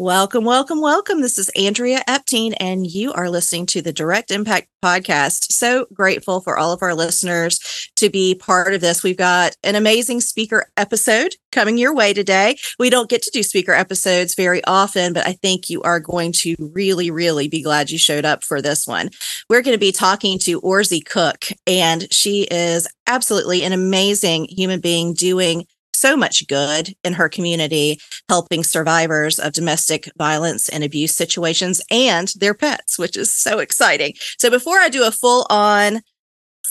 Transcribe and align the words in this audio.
Welcome, 0.00 0.44
welcome, 0.44 0.80
welcome. 0.80 1.22
This 1.22 1.38
is 1.38 1.50
Andrea 1.56 2.04
Epting, 2.08 2.54
and 2.60 2.86
you 2.86 3.12
are 3.14 3.28
listening 3.28 3.66
to 3.66 3.82
the 3.82 3.92
Direct 3.92 4.30
Impact 4.30 4.68
Podcast. 4.80 5.50
So 5.50 5.86
grateful 5.92 6.40
for 6.40 6.56
all 6.56 6.70
of 6.70 6.82
our 6.82 6.94
listeners 6.94 7.90
to 7.96 8.08
be 8.08 8.36
part 8.36 8.74
of 8.74 8.80
this. 8.80 9.02
We've 9.02 9.16
got 9.16 9.56
an 9.64 9.74
amazing 9.74 10.20
speaker 10.20 10.68
episode 10.76 11.34
coming 11.50 11.78
your 11.78 11.92
way 11.92 12.14
today. 12.14 12.58
We 12.78 12.90
don't 12.90 13.10
get 13.10 13.22
to 13.22 13.32
do 13.32 13.42
speaker 13.42 13.72
episodes 13.72 14.36
very 14.36 14.62
often, 14.66 15.14
but 15.14 15.26
I 15.26 15.32
think 15.32 15.68
you 15.68 15.82
are 15.82 15.98
going 15.98 16.30
to 16.42 16.54
really, 16.60 17.10
really 17.10 17.48
be 17.48 17.60
glad 17.60 17.90
you 17.90 17.98
showed 17.98 18.24
up 18.24 18.44
for 18.44 18.62
this 18.62 18.86
one. 18.86 19.10
We're 19.50 19.62
going 19.62 19.74
to 19.74 19.80
be 19.80 19.90
talking 19.90 20.38
to 20.44 20.60
Oraiza 20.60 21.04
Cook, 21.04 21.46
and 21.66 22.06
she 22.14 22.46
is 22.52 22.86
absolutely 23.08 23.64
an 23.64 23.72
amazing 23.72 24.44
human 24.44 24.78
being 24.78 25.12
doing 25.12 25.66
so 25.98 26.16
much 26.16 26.46
good 26.46 26.94
in 27.04 27.14
her 27.14 27.28
community, 27.28 28.00
helping 28.28 28.64
survivors 28.64 29.38
of 29.38 29.52
domestic 29.52 30.10
violence 30.16 30.68
and 30.68 30.84
abuse 30.84 31.14
situations 31.14 31.82
and 31.90 32.32
their 32.36 32.54
pets, 32.54 32.98
which 32.98 33.16
is 33.16 33.32
so 33.32 33.58
exciting. 33.58 34.14
So 34.38 34.50
before 34.50 34.78
I 34.78 34.88
do 34.88 35.06
a 35.06 35.10
full 35.10 35.46
on 35.50 36.02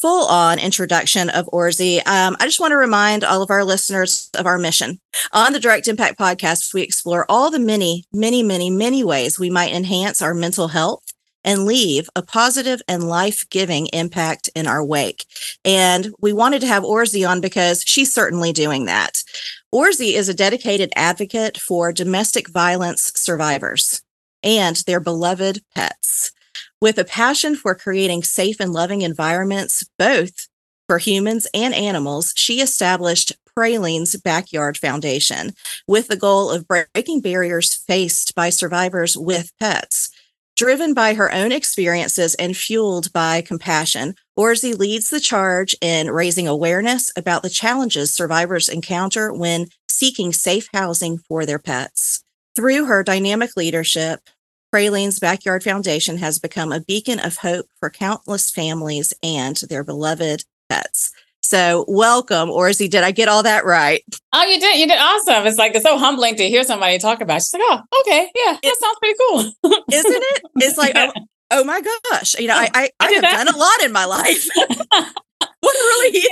full 0.02 0.28
on 0.28 0.60
introduction 0.60 1.30
of 1.30 1.48
Oraiza, 1.48 2.06
um, 2.08 2.38
I 2.40 2.46
just 2.46 2.60
want 2.60 2.72
to 2.72 2.78
remind 2.78 3.24
all 3.24 3.42
of 3.42 3.50
our 3.50 3.64
listeners 3.64 4.30
of 4.38 4.46
our 4.46 4.58
mission. 4.58 5.00
On 5.34 5.54
the 5.54 5.60
Direct 5.60 5.88
Impact 5.88 6.20
podcast, 6.20 6.74
we 6.74 6.84
explore 6.84 7.26
all 7.30 7.50
the 7.50 7.60
many, 7.60 8.06
many, 8.14 8.44
many, 8.44 8.70
many 8.70 9.04
ways 9.04 9.40
we 9.40 9.50
might 9.50 9.74
enhance 9.74 10.22
our 10.22 10.36
mental 10.36 10.68
health 10.68 11.07
and 11.48 11.64
leave 11.64 12.10
a 12.14 12.22
positive 12.22 12.82
and 12.90 13.06
life 13.06 13.50
giving 13.50 13.88
impact 13.94 14.50
in 14.54 14.68
our 14.68 14.84
wake. 14.84 15.26
And 15.64 16.14
we 16.20 16.34
wanted 16.34 16.60
to 16.62 16.68
have 16.68 16.84
Oraiza 16.84 17.28
on 17.28 17.40
because 17.40 17.84
she's 17.88 18.14
certainly 18.14 18.52
doing 18.52 18.86
that. 18.86 19.24
Oraiza 19.74 20.14
is 20.14 20.28
a 20.28 20.34
dedicated 20.34 20.92
advocate 20.98 21.58
for 21.58 21.94
domestic 21.94 22.50
violence 22.50 23.14
survivors 23.16 24.02
and 24.44 24.76
their 24.86 25.00
beloved 25.00 25.62
pets. 25.74 26.34
With 26.82 26.98
a 27.00 27.06
passion 27.06 27.56
for 27.56 27.74
creating 27.74 28.24
safe 28.24 28.60
and 28.60 28.74
loving 28.74 29.02
environments, 29.02 29.86
both 29.98 30.50
for 30.86 30.98
humans 30.98 31.48
and 31.54 31.74
animals, 31.74 32.34
she 32.36 32.60
established 32.60 33.32
Praline's 33.56 34.18
Backyard 34.18 34.78
Foundation 34.78 35.54
with 35.88 36.10
the 36.10 36.18
goal 36.18 36.52
of 36.52 36.68
breaking 36.68 37.22
barriers 37.22 37.74
faced 37.74 38.36
by 38.36 38.50
survivors 38.50 39.18
with 39.18 39.52
pets. 39.60 40.12
Driven 40.58 40.96
by 40.96 41.14
her 41.14 41.32
own 41.32 41.52
experiences 41.52 42.34
and 42.34 42.58
fueled 42.58 43.14
by 43.14 43.42
compassion, 43.42 44.16
Oraiza 44.36 44.76
leads 44.76 45.12
the 45.12 45.20
charge 45.20 45.76
in 45.82 46.10
raising 46.10 46.48
awareness 46.48 47.12
about 47.16 47.44
the 47.44 47.50
challenges 47.50 48.12
survivors 48.12 48.68
encounter 48.68 49.32
when 49.32 49.68
seeking 49.88 50.34
safe 50.34 50.68
housing 50.74 51.20
for 51.20 51.46
their 51.46 51.60
pets. 51.60 52.24
Through 52.56 52.86
her 52.86 53.04
dynamic 53.04 53.56
leadership, 53.56 54.20
Praline's 54.72 55.20
Backyard 55.20 55.64
Foundation 55.64 56.18
has 56.18 56.40
become 56.40 56.72
a 56.72 56.82
beacon 56.82 57.20
of 57.20 57.38
hope 57.38 57.68
for 57.80 57.92
countless 57.92 58.50
families 58.50 59.14
and 59.22 59.58
their 59.58 59.84
beloved 59.84 60.44
pets. 60.70 61.12
So 61.42 61.86
welcome, 61.88 62.50
Oraiza. 62.50 62.90
Did 62.90 63.04
I 63.04 63.12
get 63.12 63.30
all 63.30 63.44
that 63.44 63.66
right? 63.66 64.04
Oh, 64.34 64.44
you 64.44 64.60
did. 64.60 64.80
You 64.80 64.88
did 64.88 64.98
awesome. 65.00 65.48
It's 65.48 65.58
like 65.58 65.76
it's 65.76 65.86
so 65.86 65.98
humbling 65.98 66.36
to 66.36 66.50
hear 66.50 66.64
somebody 66.64 66.98
talk 66.98 67.22
about. 67.22 67.38
It. 67.38 67.44
She's 67.44 67.54
like, 67.54 67.64
oh, 67.64 67.82
okay, 68.02 68.30
yeah, 68.36 68.58
that 68.62 68.76
sounds 68.80 68.98
pretty 69.00 69.18
cool, 69.30 69.40
isn't 69.92 70.24
it? 70.24 70.42
It's 70.58 70.78
like, 70.78 70.94
oh, 70.96 71.12
oh, 71.52 71.64
my 71.64 71.82
gosh, 72.12 72.38
you 72.38 72.48
know, 72.48 72.56
I 72.56 72.70
I, 72.74 72.90
I, 73.00 73.08
I 73.08 73.12
have 73.14 73.22
that. 73.22 73.46
done 73.46 73.56
a 73.56 73.58
lot 73.58 73.84
in 73.84 73.92
my 73.92 74.06
life. 74.06 74.46
what 75.62 75.74
really? 75.74 76.28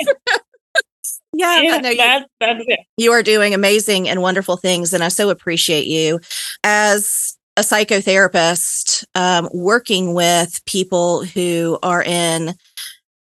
yeah, 1.34 1.62
yeah 1.62 1.78
no, 1.78 1.90
you, 1.90 1.98
that's, 1.98 2.26
that's 2.40 2.64
it. 2.68 2.80
you 2.98 3.12
are 3.12 3.24
doing 3.24 3.54
amazing 3.54 4.10
and 4.10 4.22
wonderful 4.22 4.58
things, 4.58 4.94
and 4.94 5.04
I 5.04 5.08
so 5.08 5.30
appreciate 5.30 5.88
you 5.88 6.20
as 6.64 7.38
a 7.58 7.62
psychotherapist 7.62 9.06
um, 9.16 9.50
working 9.54 10.14
with 10.14 10.64
people 10.66 11.24
who 11.24 11.80
are 11.82 12.04
in 12.04 12.54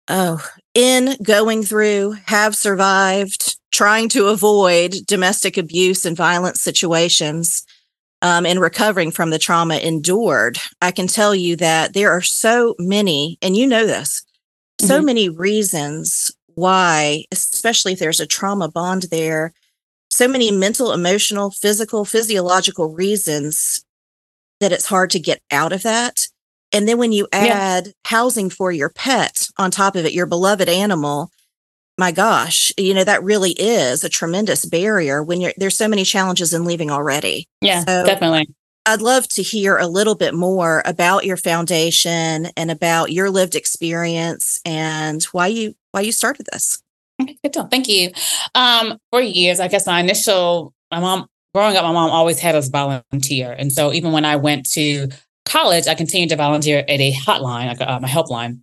oh 0.08 0.46
in 0.74 1.16
going 1.22 1.62
through, 1.62 2.16
have 2.26 2.56
survived, 2.56 3.56
trying 3.70 4.08
to 4.10 4.28
avoid 4.28 4.94
domestic 5.06 5.56
abuse 5.56 6.04
and 6.04 6.16
violent 6.16 6.56
situations, 6.56 7.64
um, 8.22 8.46
and 8.46 8.60
recovering 8.60 9.10
from 9.10 9.30
the 9.30 9.38
trauma 9.38 9.76
endured, 9.78 10.56
I 10.80 10.92
can 10.92 11.08
tell 11.08 11.34
you 11.34 11.56
that 11.56 11.92
there 11.92 12.10
are 12.10 12.22
so 12.22 12.74
many, 12.78 13.36
and 13.42 13.56
you 13.56 13.66
know 13.66 13.84
this, 13.84 14.24
so 14.80 14.96
mm-hmm. 14.96 15.06
many 15.06 15.28
reasons 15.28 16.30
why, 16.54 17.24
especially 17.32 17.94
if 17.94 17.98
there's 17.98 18.20
a 18.20 18.26
trauma 18.26 18.68
bond 18.68 19.06
there, 19.10 19.52
so 20.08 20.28
many 20.28 20.50
mental, 20.50 20.92
emotional, 20.92 21.50
physical, 21.50 22.04
physiological 22.04 22.94
reasons 22.94 23.84
that 24.60 24.72
it's 24.72 24.86
hard 24.86 25.10
to 25.10 25.18
get 25.18 25.40
out 25.50 25.72
of 25.72 25.82
that. 25.82 26.28
And 26.72 26.88
then 26.88 26.98
when 26.98 27.12
you 27.12 27.28
add 27.32 27.86
yeah. 27.86 27.92
housing 28.06 28.50
for 28.50 28.72
your 28.72 28.88
pet 28.88 29.48
on 29.58 29.70
top 29.70 29.96
of 29.96 30.04
it, 30.04 30.12
your 30.12 30.26
beloved 30.26 30.68
animal, 30.68 31.30
my 31.98 32.12
gosh, 32.12 32.72
you 32.78 32.94
know, 32.94 33.04
that 33.04 33.22
really 33.22 33.52
is 33.52 34.02
a 34.02 34.08
tremendous 34.08 34.64
barrier 34.64 35.22
when 35.22 35.40
you're 35.40 35.52
there's 35.56 35.76
so 35.76 35.88
many 35.88 36.04
challenges 36.04 36.54
in 36.54 36.64
leaving 36.64 36.90
already. 36.90 37.46
Yeah, 37.60 37.84
so 37.84 38.04
definitely. 38.04 38.48
I'd 38.86 39.02
love 39.02 39.28
to 39.28 39.42
hear 39.42 39.76
a 39.76 39.86
little 39.86 40.16
bit 40.16 40.34
more 40.34 40.82
about 40.84 41.24
your 41.24 41.36
foundation 41.36 42.48
and 42.56 42.70
about 42.70 43.12
your 43.12 43.30
lived 43.30 43.54
experience 43.54 44.60
and 44.64 45.22
why 45.24 45.48
you 45.48 45.74
why 45.92 46.00
you 46.00 46.12
started 46.12 46.46
this. 46.50 46.82
Okay, 47.20 47.36
good 47.42 47.52
deal. 47.52 47.68
Thank 47.68 47.88
you. 47.88 48.10
Um, 48.54 48.98
for 49.10 49.20
years, 49.20 49.60
I 49.60 49.68
guess 49.68 49.86
my 49.86 50.00
initial 50.00 50.72
my 50.90 50.98
mom 50.98 51.26
growing 51.54 51.76
up, 51.76 51.84
my 51.84 51.92
mom 51.92 52.10
always 52.10 52.40
had 52.40 52.54
us 52.54 52.68
volunteer. 52.68 53.52
And 53.52 53.72
so 53.72 53.92
even 53.92 54.12
when 54.12 54.24
I 54.24 54.36
went 54.36 54.68
to 54.70 55.08
college, 55.44 55.86
I 55.86 55.94
continued 55.94 56.30
to 56.30 56.36
volunteer 56.36 56.78
at 56.78 57.00
a 57.00 57.12
hotline, 57.12 57.66
like 57.66 57.80
a, 57.80 57.92
um, 57.92 58.04
a 58.04 58.08
helpline. 58.08 58.60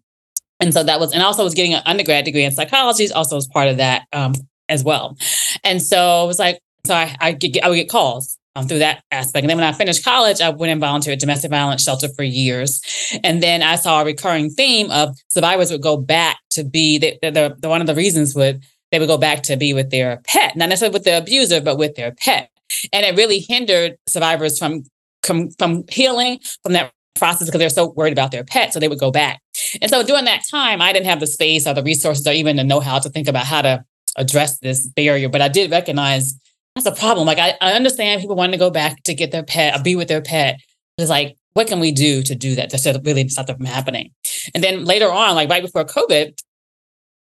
And 0.59 0.73
so 0.73 0.83
that 0.83 0.99
was, 0.99 1.13
and 1.13 1.23
also 1.23 1.43
was 1.43 1.53
getting 1.53 1.73
an 1.73 1.83
undergrad 1.85 2.25
degree 2.25 2.43
in 2.43 2.51
psychology, 2.51 3.09
also 3.11 3.35
was 3.35 3.47
part 3.47 3.69
of 3.69 3.77
that 3.77 4.05
um, 4.11 4.33
as 4.67 4.83
well. 4.83 5.17
And 5.63 5.81
so 5.81 6.23
it 6.25 6.27
was 6.27 6.39
like, 6.39 6.59
so 6.85 6.95
I, 6.95 7.15
I, 7.19 7.31
get, 7.31 7.63
I 7.63 7.69
would 7.69 7.75
get 7.75 7.89
calls 7.89 8.37
um, 8.55 8.67
through 8.67 8.79
that 8.79 9.03
aspect. 9.11 9.43
And 9.43 9.49
then 9.49 9.57
when 9.57 9.65
I 9.65 9.71
finished 9.71 10.03
college, 10.03 10.41
I 10.41 10.49
went 10.49 10.71
and 10.71 10.81
volunteered 10.81 11.13
at 11.13 11.19
domestic 11.19 11.51
violence 11.51 11.83
shelter 11.83 12.09
for 12.09 12.23
years. 12.23 12.81
And 13.23 13.41
then 13.41 13.61
I 13.61 13.75
saw 13.75 14.01
a 14.01 14.05
recurring 14.05 14.49
theme 14.49 14.91
of 14.91 15.15
survivors 15.29 15.71
would 15.71 15.81
go 15.81 15.97
back 15.97 16.37
to 16.51 16.63
be 16.63 16.97
the, 16.97 17.17
the, 17.21 17.55
the 17.57 17.69
one 17.69 17.81
of 17.81 17.87
the 17.87 17.95
reasons 17.95 18.35
would 18.35 18.63
they 18.91 18.99
would 18.99 19.07
go 19.07 19.17
back 19.17 19.43
to 19.43 19.55
be 19.55 19.73
with 19.73 19.91
their 19.91 20.21
pet, 20.25 20.55
not 20.55 20.69
necessarily 20.69 20.93
with 20.93 21.03
the 21.03 21.17
abuser, 21.17 21.61
but 21.61 21.77
with 21.77 21.95
their 21.95 22.11
pet. 22.11 22.49
And 22.91 23.05
it 23.05 23.15
really 23.15 23.39
hindered 23.39 23.97
survivors 24.07 24.57
from 24.57 24.83
come 25.23 25.49
from 25.57 25.83
healing 25.89 26.39
from 26.63 26.73
that 26.73 26.91
process 27.15 27.47
because 27.47 27.59
they're 27.59 27.69
so 27.69 27.91
worried 27.91 28.13
about 28.13 28.31
their 28.31 28.43
pet. 28.43 28.73
So 28.73 28.79
they 28.79 28.87
would 28.87 28.99
go 28.99 29.11
back. 29.11 29.41
And 29.81 29.91
so 29.91 30.03
during 30.03 30.25
that 30.25 30.41
time, 30.49 30.81
I 30.81 30.93
didn't 30.93 31.07
have 31.07 31.19
the 31.19 31.27
space 31.27 31.67
or 31.67 31.73
the 31.73 31.83
resources 31.83 32.25
or 32.25 32.31
even 32.31 32.55
the 32.55 32.63
know 32.63 32.79
how 32.79 32.99
to 32.99 33.09
think 33.09 33.27
about 33.27 33.45
how 33.45 33.61
to 33.61 33.83
address 34.15 34.59
this 34.59 34.87
barrier. 34.87 35.29
But 35.29 35.41
I 35.41 35.47
did 35.47 35.71
recognize 35.71 36.33
that's 36.75 36.85
a 36.85 36.91
problem. 36.91 37.27
Like 37.27 37.39
I, 37.39 37.55
I 37.61 37.73
understand 37.73 38.21
people 38.21 38.35
wanting 38.35 38.53
to 38.53 38.57
go 38.57 38.69
back 38.69 39.03
to 39.03 39.13
get 39.13 39.31
their 39.31 39.43
pet 39.43 39.77
or 39.77 39.83
be 39.83 39.95
with 39.95 40.07
their 40.07 40.21
pet. 40.21 40.59
It's 40.97 41.09
like, 41.09 41.37
what 41.53 41.67
can 41.67 41.79
we 41.79 41.91
do 41.91 42.21
to 42.23 42.35
do 42.35 42.55
that 42.55 42.69
to 42.69 43.01
really 43.03 43.27
stop 43.27 43.47
that 43.47 43.57
from 43.57 43.65
happening? 43.65 44.11
And 44.53 44.63
then 44.63 44.85
later 44.85 45.11
on, 45.11 45.35
like 45.35 45.49
right 45.49 45.63
before 45.63 45.83
COVID, 45.83 46.37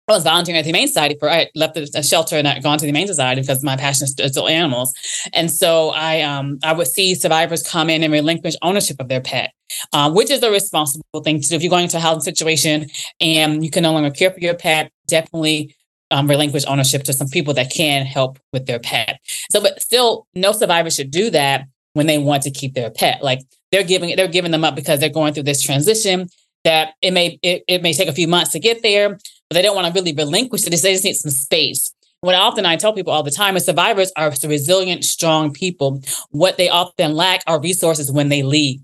I 0.08 0.14
was 0.14 0.24
volunteering 0.24 0.58
at 0.58 0.64
the 0.64 0.70
Humane 0.70 0.88
Society 0.88 1.16
for 1.20 1.30
I 1.30 1.50
left 1.56 1.76
the 1.76 2.04
shelter 2.04 2.36
and 2.36 2.48
I 2.48 2.60
gone 2.60 2.78
to 2.78 2.82
the 2.82 2.88
Humane 2.88 3.08
Society 3.08 3.42
because 3.42 3.64
my 3.64 3.78
passion 3.78 4.06
is 4.06 4.12
still 4.12 4.48
animals. 4.48 4.94
And 5.34 5.50
so 5.50 5.90
I 5.90 6.22
um 6.22 6.60
I 6.64 6.74
would 6.74 6.88
see 6.88 7.16
survivors 7.16 7.64
come 7.64 7.90
in 7.90 8.04
and 8.04 8.12
relinquish 8.12 8.56
ownership 8.62 8.98
of 9.00 9.08
their 9.08 9.22
pet, 9.22 9.54
uh, 9.94 10.12
which 10.12 10.30
is 10.30 10.44
a 10.44 10.52
responsible 10.52 11.22
thing 11.24 11.42
to 11.42 11.48
do. 11.48 11.56
If 11.56 11.64
you're 11.64 11.70
going 11.70 11.84
into 11.84 11.98
a 11.98 12.02
housing 12.02 12.22
situation 12.22 12.88
and 13.20 13.64
you 13.64 13.70
can 13.70 13.84
no 13.84 13.94
longer 13.94 14.12
care 14.12 14.32
for 14.32 14.40
your 14.40 14.56
pet, 14.56 14.92
definitely 15.08 15.76
um, 16.10 16.30
relinquish 16.30 16.66
ownership 16.66 17.04
to 17.04 17.14
some 17.14 17.30
people 17.30 17.54
that 17.54 17.72
can 17.72 18.06
help 18.06 18.38
with 18.52 18.66
their 18.66 18.80
pet. 18.80 19.20
So, 19.50 19.62
but 19.62 19.82
still, 19.82 20.28
no 20.36 20.52
survivor 20.52 20.90
should 20.90 21.12
do 21.12 21.30
that 21.30 21.68
when 21.94 22.08
they 22.08 22.18
want 22.18 22.44
to 22.44 22.52
keep 22.52 22.74
their 22.74 22.92
pet. 22.92 23.24
Like 23.24 23.40
they're 23.72 23.84
giving 23.84 24.16
they're 24.16 24.28
giving 24.28 24.52
them 24.52 24.64
up 24.64 24.76
because 24.76 25.00
they're 25.00 25.10
going 25.10 25.34
through 25.34 25.44
this 25.44 25.62
transition 25.62 26.28
that 26.64 26.94
it 27.02 27.12
may 27.12 27.40
it, 27.42 27.64
it 27.68 27.82
may 27.82 27.94
take 27.94 28.08
a 28.08 28.14
few 28.14 28.28
months 28.28 28.52
to 28.52 28.60
get 28.60 28.82
there, 28.82 29.18
but 29.52 29.56
they 29.56 29.64
don't 29.64 29.76
want 29.76 29.86
to 29.86 29.92
really 29.92 30.14
relinquish 30.14 30.66
it. 30.66 30.70
They 30.70 30.94
just 30.94 31.04
need 31.04 31.16
some 31.16 31.30
space. 31.30 31.94
what 32.22 32.36
often 32.36 32.66
I 32.66 32.78
tell 32.78 32.94
people 32.94 33.12
all 33.12 33.22
the 33.22 33.32
time 33.32 33.58
is 33.58 33.66
survivors 33.66 34.10
are 34.16 34.32
resilient, 34.46 35.04
strong 35.04 35.52
people. 35.52 36.02
What 36.30 36.56
they 36.56 36.70
often 36.70 37.16
lack 37.16 37.44
are 37.48 37.60
resources 37.60 38.10
when 38.10 38.30
they 38.30 38.44
leave. 38.44 38.80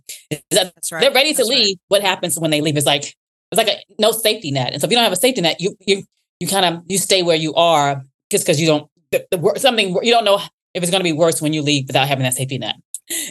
That's 0.51 0.91
right. 0.91 0.99
They're 0.99 1.13
ready 1.13 1.31
to 1.31 1.37
That's 1.37 1.47
leave. 1.47 1.77
Right. 1.77 1.81
What 1.87 2.01
happens 2.01 2.37
when 2.37 2.51
they 2.51 2.59
leave 2.59 2.75
is 2.75 2.85
like 2.85 3.15
it's 3.49 3.57
like 3.57 3.69
a 3.69 3.77
no 3.97 4.11
safety 4.11 4.51
net. 4.51 4.73
And 4.73 4.81
so 4.81 4.87
if 4.87 4.91
you 4.91 4.97
don't 4.97 5.05
have 5.05 5.13
a 5.13 5.15
safety 5.15 5.39
net, 5.39 5.61
you 5.61 5.73
you 5.79 6.03
you 6.41 6.49
kind 6.49 6.65
of 6.65 6.83
you 6.87 6.97
stay 6.97 7.23
where 7.23 7.37
you 7.37 7.53
are 7.53 8.03
just 8.29 8.45
because 8.45 8.59
you 8.59 8.67
don't 8.67 8.89
the, 9.11 9.25
the, 9.31 9.53
something 9.61 9.97
you 10.03 10.11
don't 10.11 10.25
know 10.25 10.41
if 10.73 10.83
it's 10.83 10.91
going 10.91 10.99
to 10.99 11.09
be 11.09 11.13
worse 11.13 11.41
when 11.41 11.53
you 11.53 11.61
leave 11.61 11.87
without 11.87 12.09
having 12.09 12.23
that 12.23 12.33
safety 12.33 12.57
net. 12.57 12.75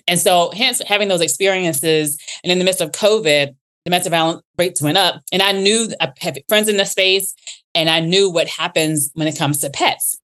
And 0.08 0.18
so, 0.18 0.50
hence, 0.54 0.80
having 0.86 1.08
those 1.08 1.20
experiences, 1.20 2.18
and 2.42 2.50
in 2.50 2.58
the 2.58 2.64
midst 2.64 2.80
of 2.80 2.92
COVID, 2.92 3.54
domestic 3.86 4.10
violence 4.10 4.42
rates 4.58 4.82
went 4.82 4.98
up. 4.98 5.22
And 5.32 5.40
I 5.40 5.52
knew 5.52 5.88
I 6.00 6.12
have 6.18 6.36
friends 6.48 6.68
in 6.68 6.76
the 6.76 6.84
space, 6.84 7.34
and 7.74 7.88
I 7.88 8.00
knew 8.00 8.30
what 8.30 8.48
happens 8.48 9.10
when 9.14 9.26
it 9.26 9.38
comes 9.38 9.60
to 9.60 9.70
pets. 9.70 10.18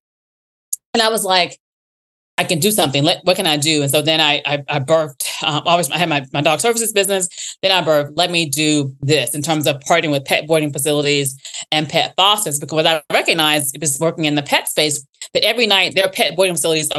And 0.92 1.02
I 1.02 1.08
was 1.08 1.24
like, 1.24 1.58
I 2.38 2.44
can 2.44 2.58
do 2.58 2.70
something. 2.70 3.04
Let, 3.04 3.24
what 3.24 3.36
can 3.36 3.46
I 3.46 3.56
do? 3.56 3.82
And 3.82 3.90
so 3.90 4.02
then 4.02 4.20
I 4.20 4.42
I, 4.44 4.64
I 4.68 4.80
birthed. 4.80 5.28
Um, 5.42 5.62
always 5.66 5.90
I 5.90 5.98
had 5.98 6.08
my, 6.08 6.24
my 6.32 6.40
dog 6.40 6.60
services 6.60 6.92
business. 6.92 7.56
Then 7.62 7.72
I 7.72 7.86
birthed. 7.86 8.12
Let 8.16 8.30
me 8.30 8.48
do 8.48 8.94
this 9.00 9.34
in 9.34 9.42
terms 9.42 9.66
of 9.66 9.80
partnering 9.80 10.10
with 10.10 10.24
pet 10.24 10.46
boarding 10.46 10.72
facilities 10.72 11.36
and 11.70 11.88
pet 11.88 12.14
fosters 12.16 12.58
because 12.58 12.86
I 12.86 13.02
recognized 13.12 13.74
it 13.74 13.80
was 13.80 13.98
working 14.00 14.24
in 14.24 14.34
the 14.34 14.42
pet 14.42 14.68
space 14.68 15.06
that 15.34 15.44
every 15.44 15.66
night 15.66 15.94
there 15.94 16.04
are 16.04 16.10
pet 16.10 16.34
boarding 16.34 16.54
facilities 16.54 16.90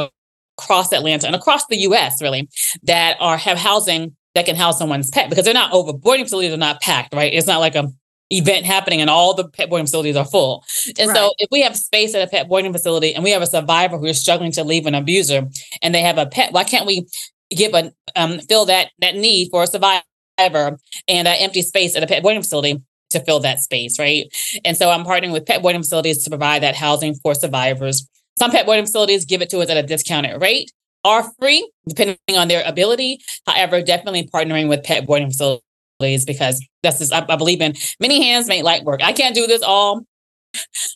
across 0.58 0.92
Atlanta 0.92 1.26
and 1.26 1.36
across 1.36 1.66
the 1.66 1.78
U.S. 1.78 2.22
really 2.22 2.48
that 2.84 3.16
are 3.20 3.36
have 3.36 3.58
housing 3.58 4.16
that 4.34 4.46
can 4.46 4.56
house 4.56 4.78
someone's 4.78 5.10
pet 5.10 5.30
because 5.30 5.44
they're 5.44 5.54
not 5.54 5.72
over 5.72 5.92
boarding 5.92 6.24
facilities 6.24 6.52
are 6.52 6.58
not 6.58 6.80
packed. 6.80 7.14
Right? 7.14 7.32
It's 7.32 7.46
not 7.46 7.60
like 7.60 7.74
a 7.74 7.92
event 8.30 8.64
happening 8.64 9.00
and 9.00 9.10
all 9.10 9.34
the 9.34 9.48
pet 9.48 9.68
boarding 9.68 9.86
facilities 9.86 10.16
are 10.16 10.24
full. 10.24 10.64
And 10.98 11.08
right. 11.08 11.16
so 11.16 11.32
if 11.38 11.48
we 11.50 11.60
have 11.62 11.76
space 11.76 12.14
at 12.14 12.26
a 12.26 12.30
pet 12.30 12.48
boarding 12.48 12.72
facility 12.72 13.14
and 13.14 13.22
we 13.22 13.30
have 13.30 13.42
a 13.42 13.46
survivor 13.46 13.98
who 13.98 14.06
is 14.06 14.20
struggling 14.20 14.52
to 14.52 14.64
leave 14.64 14.86
an 14.86 14.94
abuser 14.94 15.48
and 15.82 15.94
they 15.94 16.00
have 16.00 16.18
a 16.18 16.26
pet, 16.26 16.52
why 16.52 16.64
can't 16.64 16.86
we 16.86 17.06
give 17.50 17.74
a 17.74 17.92
um, 18.16 18.40
fill 18.40 18.64
that 18.66 18.90
that 19.00 19.14
need 19.14 19.50
for 19.50 19.62
a 19.62 19.66
survivor 19.66 20.02
and 20.38 21.28
an 21.28 21.36
empty 21.38 21.62
space 21.62 21.96
at 21.96 22.02
a 22.02 22.06
pet 22.06 22.22
boarding 22.22 22.42
facility 22.42 22.82
to 23.10 23.20
fill 23.20 23.40
that 23.40 23.60
space, 23.60 23.98
right? 23.98 24.26
And 24.64 24.76
so 24.76 24.90
I'm 24.90 25.04
partnering 25.04 25.32
with 25.32 25.46
pet 25.46 25.62
boarding 25.62 25.82
facilities 25.82 26.24
to 26.24 26.30
provide 26.30 26.62
that 26.62 26.74
housing 26.74 27.14
for 27.14 27.34
survivors. 27.34 28.08
Some 28.38 28.50
pet 28.50 28.66
boarding 28.66 28.86
facilities 28.86 29.24
give 29.24 29.42
it 29.42 29.50
to 29.50 29.60
us 29.60 29.70
at 29.70 29.76
a 29.76 29.82
discounted 29.82 30.40
rate 30.40 30.72
are 31.04 31.30
free, 31.38 31.70
depending 31.86 32.18
on 32.36 32.48
their 32.48 32.62
ability. 32.66 33.20
However, 33.46 33.82
definitely 33.82 34.26
partnering 34.26 34.68
with 34.68 34.82
pet 34.82 35.06
boarding 35.06 35.30
facilities 35.30 36.24
because 36.26 36.64
that's 36.82 36.98
just, 36.98 37.12
I, 37.12 37.24
I, 37.28 37.36
believe 37.36 37.60
in 37.60 37.74
many 38.00 38.22
hands 38.22 38.48
make 38.48 38.64
light 38.64 38.84
work. 38.84 39.02
I 39.02 39.12
can't 39.12 39.34
do 39.34 39.46
this 39.46 39.62
all, 39.62 40.04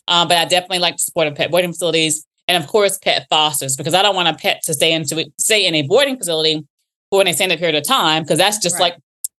um, 0.07 0.27
but 0.27 0.37
I 0.37 0.45
definitely 0.45 0.79
like 0.79 0.97
to 0.97 1.03
support 1.03 1.33
pet 1.35 1.51
boarding 1.51 1.71
facilities 1.71 2.25
and 2.47 2.61
of 2.61 2.69
course 2.69 2.97
pet 2.97 3.27
fosters 3.29 3.77
because 3.77 3.93
I 3.93 4.01
don't 4.01 4.15
want 4.15 4.27
a 4.27 4.33
pet 4.33 4.61
to 4.63 4.73
stay 4.73 4.91
into 4.91 5.31
stay 5.39 5.65
in 5.65 5.75
a 5.75 5.83
boarding 5.83 6.17
facility 6.17 6.65
for 7.11 7.21
an 7.21 7.27
extended 7.27 7.59
period 7.59 7.75
of 7.75 7.87
time 7.87 8.23
because 8.23 8.37
that's 8.37 8.57
just 8.57 8.75
right. 8.75 8.93
like 8.93 8.97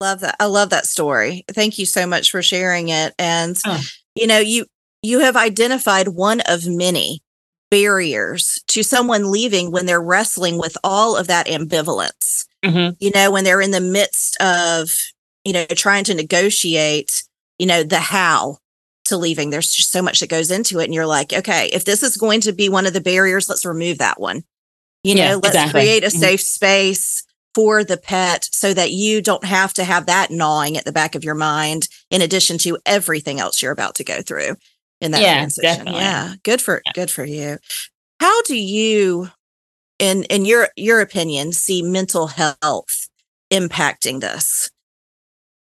Love 0.00 0.20
that. 0.20 0.36
I 0.38 0.46
love 0.46 0.70
that 0.70 0.86
story. 0.86 1.44
Thank 1.50 1.78
you 1.78 1.86
so 1.86 2.06
much 2.06 2.30
for 2.30 2.42
sharing 2.42 2.88
it. 2.88 3.14
And 3.18 3.58
oh. 3.64 3.82
you 4.14 4.26
know, 4.26 4.38
you 4.38 4.66
you 5.02 5.20
have 5.20 5.36
identified 5.36 6.08
one 6.08 6.40
of 6.42 6.66
many 6.66 7.22
barriers 7.70 8.62
to 8.68 8.82
someone 8.82 9.30
leaving 9.30 9.70
when 9.70 9.86
they're 9.86 10.02
wrestling 10.02 10.58
with 10.58 10.76
all 10.84 11.16
of 11.16 11.26
that 11.28 11.46
ambivalence. 11.46 12.46
Mm-hmm. 12.64 12.94
You 13.00 13.10
know, 13.14 13.30
when 13.30 13.44
they're 13.44 13.60
in 13.60 13.70
the 13.70 13.80
midst 13.80 14.40
of, 14.40 14.90
you 15.44 15.52
know, 15.52 15.64
trying 15.66 16.04
to 16.04 16.14
negotiate, 16.14 17.22
you 17.58 17.66
know, 17.66 17.82
the 17.82 18.00
how 18.00 18.58
to 19.04 19.16
leaving. 19.16 19.50
There's 19.50 19.72
just 19.72 19.92
so 19.92 20.02
much 20.02 20.20
that 20.20 20.30
goes 20.30 20.50
into 20.50 20.80
it. 20.80 20.84
And 20.84 20.94
you're 20.94 21.06
like, 21.06 21.32
okay, 21.32 21.70
if 21.72 21.84
this 21.84 22.02
is 22.02 22.16
going 22.16 22.40
to 22.42 22.52
be 22.52 22.68
one 22.68 22.86
of 22.86 22.92
the 22.92 23.00
barriers, 23.00 23.48
let's 23.48 23.64
remove 23.64 23.98
that 23.98 24.20
one. 24.20 24.42
You 25.04 25.14
know, 25.14 25.22
yeah, 25.22 25.34
let's 25.34 25.48
exactly. 25.48 25.80
create 25.80 26.02
a 26.02 26.08
mm-hmm. 26.08 26.18
safe 26.18 26.40
space 26.40 27.22
for 27.56 27.82
the 27.82 27.96
pet 27.96 28.50
so 28.52 28.74
that 28.74 28.90
you 28.92 29.22
don't 29.22 29.46
have 29.46 29.72
to 29.72 29.82
have 29.82 30.04
that 30.04 30.30
gnawing 30.30 30.76
at 30.76 30.84
the 30.84 30.92
back 30.92 31.14
of 31.14 31.24
your 31.24 31.34
mind 31.34 31.88
in 32.10 32.20
addition 32.20 32.58
to 32.58 32.76
everything 32.84 33.40
else 33.40 33.62
you're 33.62 33.72
about 33.72 33.94
to 33.94 34.04
go 34.04 34.20
through 34.20 34.56
in 35.00 35.10
that 35.12 35.22
yeah, 35.22 35.38
transition. 35.38 35.78
Definitely. 35.78 36.00
Yeah. 36.02 36.34
Good 36.42 36.60
for 36.60 36.82
yeah. 36.84 36.92
good 36.92 37.10
for 37.10 37.24
you. 37.24 37.56
How 38.20 38.42
do 38.42 38.58
you 38.58 39.30
in 39.98 40.24
in 40.24 40.44
your 40.44 40.68
your 40.76 41.00
opinion 41.00 41.54
see 41.54 41.80
mental 41.80 42.26
health 42.26 43.08
impacting 43.50 44.20
this? 44.20 44.70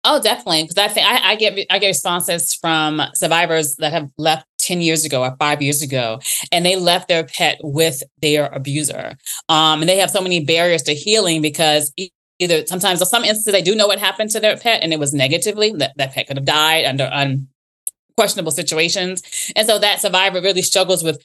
Oh, 0.10 0.22
definitely. 0.22 0.64
Because 0.64 0.78
I 0.78 0.88
think 0.88 1.06
I, 1.06 1.32
I, 1.32 1.36
get 1.36 1.60
I 1.70 1.80
get 1.80 1.88
responses 1.88 2.54
from 2.54 3.02
survivors 3.14 3.76
that 3.76 3.92
have 3.92 4.10
left 4.18 4.48
10 4.60 4.80
years 4.80 5.04
ago 5.04 5.22
or 5.22 5.36
five 5.38 5.62
years 5.62 5.82
ago, 5.82 6.22
and 6.50 6.66
they 6.66 6.78
left 6.78 7.10
their 7.10 7.26
pet 7.26 7.60
with 7.62 8.04
their 8.22 8.46
abuser. 8.48 9.16
Um, 9.50 9.82
and 9.82 9.90
they 9.90 9.98
have 9.98 10.10
so 10.10 10.22
many 10.22 10.46
barriers 10.46 10.84
to 10.84 10.94
healing 10.94 11.42
because 11.42 11.94
either 12.40 12.66
sometimes 12.68 13.02
or 13.02 13.06
some 13.06 13.26
instances 13.26 13.52
they 13.52 13.62
do 13.62 13.76
know 13.76 13.88
what 13.88 14.00
happened 14.00 14.30
to 14.30 14.40
their 14.40 14.56
pet 14.56 14.82
and 14.82 14.94
it 14.94 15.00
was 15.00 15.14
negatively, 15.14 15.74
that, 15.74 15.92
that 15.98 16.14
pet 16.14 16.28
could 16.28 16.38
have 16.38 16.46
died 16.46 16.86
under 16.86 17.10
unquestionable 17.12 18.52
situations. 18.52 19.52
And 19.58 19.68
so 19.68 19.78
that 19.78 20.00
survivor 20.00 20.40
really 20.40 20.62
struggles 20.62 21.04
with 21.04 21.22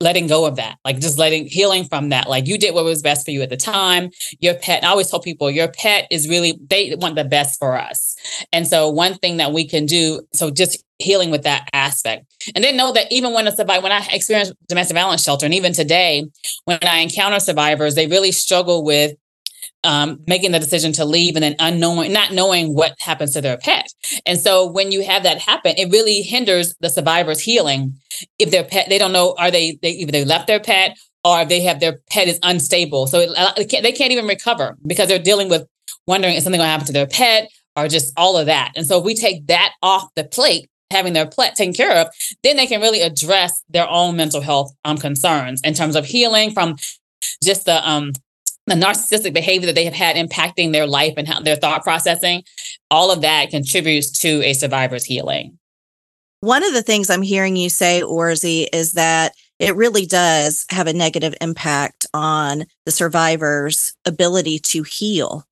letting 0.00 0.26
go 0.28 0.46
of 0.46 0.56
that, 0.56 0.78
like 0.84 1.00
just 1.00 1.18
letting 1.18 1.46
healing 1.46 1.84
from 1.84 2.10
that. 2.10 2.28
Like 2.28 2.46
you 2.46 2.56
did 2.58 2.74
what 2.74 2.84
was 2.84 3.02
best 3.02 3.24
for 3.24 3.32
you 3.32 3.42
at 3.42 3.50
the 3.50 3.56
time. 3.56 4.10
Your 4.40 4.54
pet, 4.54 4.84
I 4.84 4.88
always 4.88 5.10
tell 5.10 5.20
people, 5.20 5.50
your 5.50 5.68
pet 5.68 6.06
is 6.10 6.28
really, 6.28 6.58
they 6.68 6.94
want 6.96 7.16
the 7.16 7.24
best 7.24 7.58
for 7.58 7.76
us. 7.76 8.16
And 8.52 8.66
so 8.66 8.88
one 8.88 9.14
thing 9.14 9.38
that 9.38 9.52
we 9.52 9.66
can 9.66 9.86
do, 9.86 10.20
so 10.34 10.50
just 10.50 10.84
healing 10.98 11.30
with 11.30 11.42
that 11.42 11.68
aspect. 11.72 12.26
And 12.54 12.62
then 12.62 12.76
know 12.76 12.92
that 12.92 13.10
even 13.10 13.32
when 13.32 13.46
a 13.46 13.54
survivor, 13.54 13.82
when 13.82 13.92
I 13.92 14.06
experience 14.12 14.52
domestic 14.68 14.96
violence 14.96 15.22
shelter, 15.22 15.46
and 15.46 15.54
even 15.54 15.72
today, 15.72 16.26
when 16.64 16.78
I 16.82 16.98
encounter 16.98 17.40
survivors, 17.40 17.94
they 17.94 18.06
really 18.06 18.32
struggle 18.32 18.84
with 18.84 19.14
um, 19.84 20.20
making 20.26 20.52
the 20.52 20.58
decision 20.58 20.92
to 20.92 21.04
leave 21.04 21.36
and 21.36 21.42
then 21.42 21.56
unknowing, 21.58 22.12
not 22.12 22.32
knowing 22.32 22.74
what 22.74 22.94
happens 22.98 23.32
to 23.32 23.40
their 23.40 23.56
pet. 23.56 23.92
And 24.26 24.38
so 24.38 24.66
when 24.66 24.92
you 24.92 25.04
have 25.04 25.22
that 25.22 25.38
happen, 25.38 25.74
it 25.76 25.90
really 25.90 26.22
hinders 26.22 26.74
the 26.80 26.90
survivor's 26.90 27.40
healing. 27.40 27.94
If 28.38 28.50
their 28.50 28.64
pet, 28.64 28.88
they 28.88 28.98
don't 28.98 29.12
know, 29.12 29.34
are 29.38 29.50
they, 29.50 29.78
they 29.82 29.90
either 29.90 30.12
they 30.12 30.24
left 30.24 30.46
their 30.46 30.60
pet 30.60 30.96
or 31.24 31.44
they 31.44 31.60
have 31.62 31.80
their 31.80 32.00
pet 32.10 32.28
is 32.28 32.38
unstable. 32.42 33.06
So 33.06 33.20
it, 33.20 33.82
they 33.82 33.92
can't 33.92 34.12
even 34.12 34.26
recover 34.26 34.76
because 34.86 35.08
they're 35.08 35.18
dealing 35.18 35.48
with 35.48 35.66
wondering 36.06 36.34
is 36.34 36.44
something 36.44 36.58
going 36.58 36.66
to 36.66 36.70
happen 36.70 36.86
to 36.86 36.92
their 36.92 37.06
pet 37.06 37.48
or 37.76 37.86
just 37.86 38.12
all 38.16 38.36
of 38.36 38.46
that. 38.46 38.72
And 38.74 38.86
so 38.86 38.98
if 38.98 39.04
we 39.04 39.14
take 39.14 39.46
that 39.46 39.74
off 39.82 40.08
the 40.16 40.24
plate, 40.24 40.68
having 40.90 41.12
their 41.12 41.26
pet 41.26 41.54
taken 41.54 41.74
care 41.74 41.98
of, 41.98 42.08
then 42.42 42.56
they 42.56 42.66
can 42.66 42.80
really 42.80 43.02
address 43.02 43.62
their 43.68 43.88
own 43.88 44.16
mental 44.16 44.40
health 44.40 44.74
um, 44.84 44.96
concerns 44.96 45.60
in 45.62 45.74
terms 45.74 45.94
of 45.94 46.06
healing 46.06 46.50
from 46.50 46.76
just 47.42 47.66
the 47.66 47.88
um, 47.88 48.12
the 48.68 48.74
narcissistic 48.74 49.32
behavior 49.32 49.66
that 49.66 49.74
they 49.74 49.84
have 49.84 49.94
had 49.94 50.16
impacting 50.16 50.72
their 50.72 50.86
life 50.86 51.14
and 51.16 51.26
how 51.26 51.40
their 51.40 51.56
thought 51.56 51.82
processing. 51.82 52.42
All 52.90 53.10
of 53.10 53.22
that 53.22 53.50
contributes 53.50 54.10
to 54.20 54.42
a 54.44 54.52
survivor's 54.52 55.04
healing. 55.04 55.58
One 56.40 56.64
of 56.64 56.72
the 56.72 56.82
things 56.82 57.10
I'm 57.10 57.22
hearing 57.22 57.56
you 57.56 57.68
say, 57.68 58.02
Oraiza, 58.02 58.66
is 58.72 58.92
that 58.92 59.32
it 59.58 59.74
really 59.74 60.06
does 60.06 60.64
have 60.70 60.86
a 60.86 60.92
negative 60.92 61.34
impact 61.40 62.06
on 62.14 62.64
the 62.86 62.92
survivor's 62.92 63.92
ability 64.06 64.60
to 64.60 64.84
heal. 64.84 65.44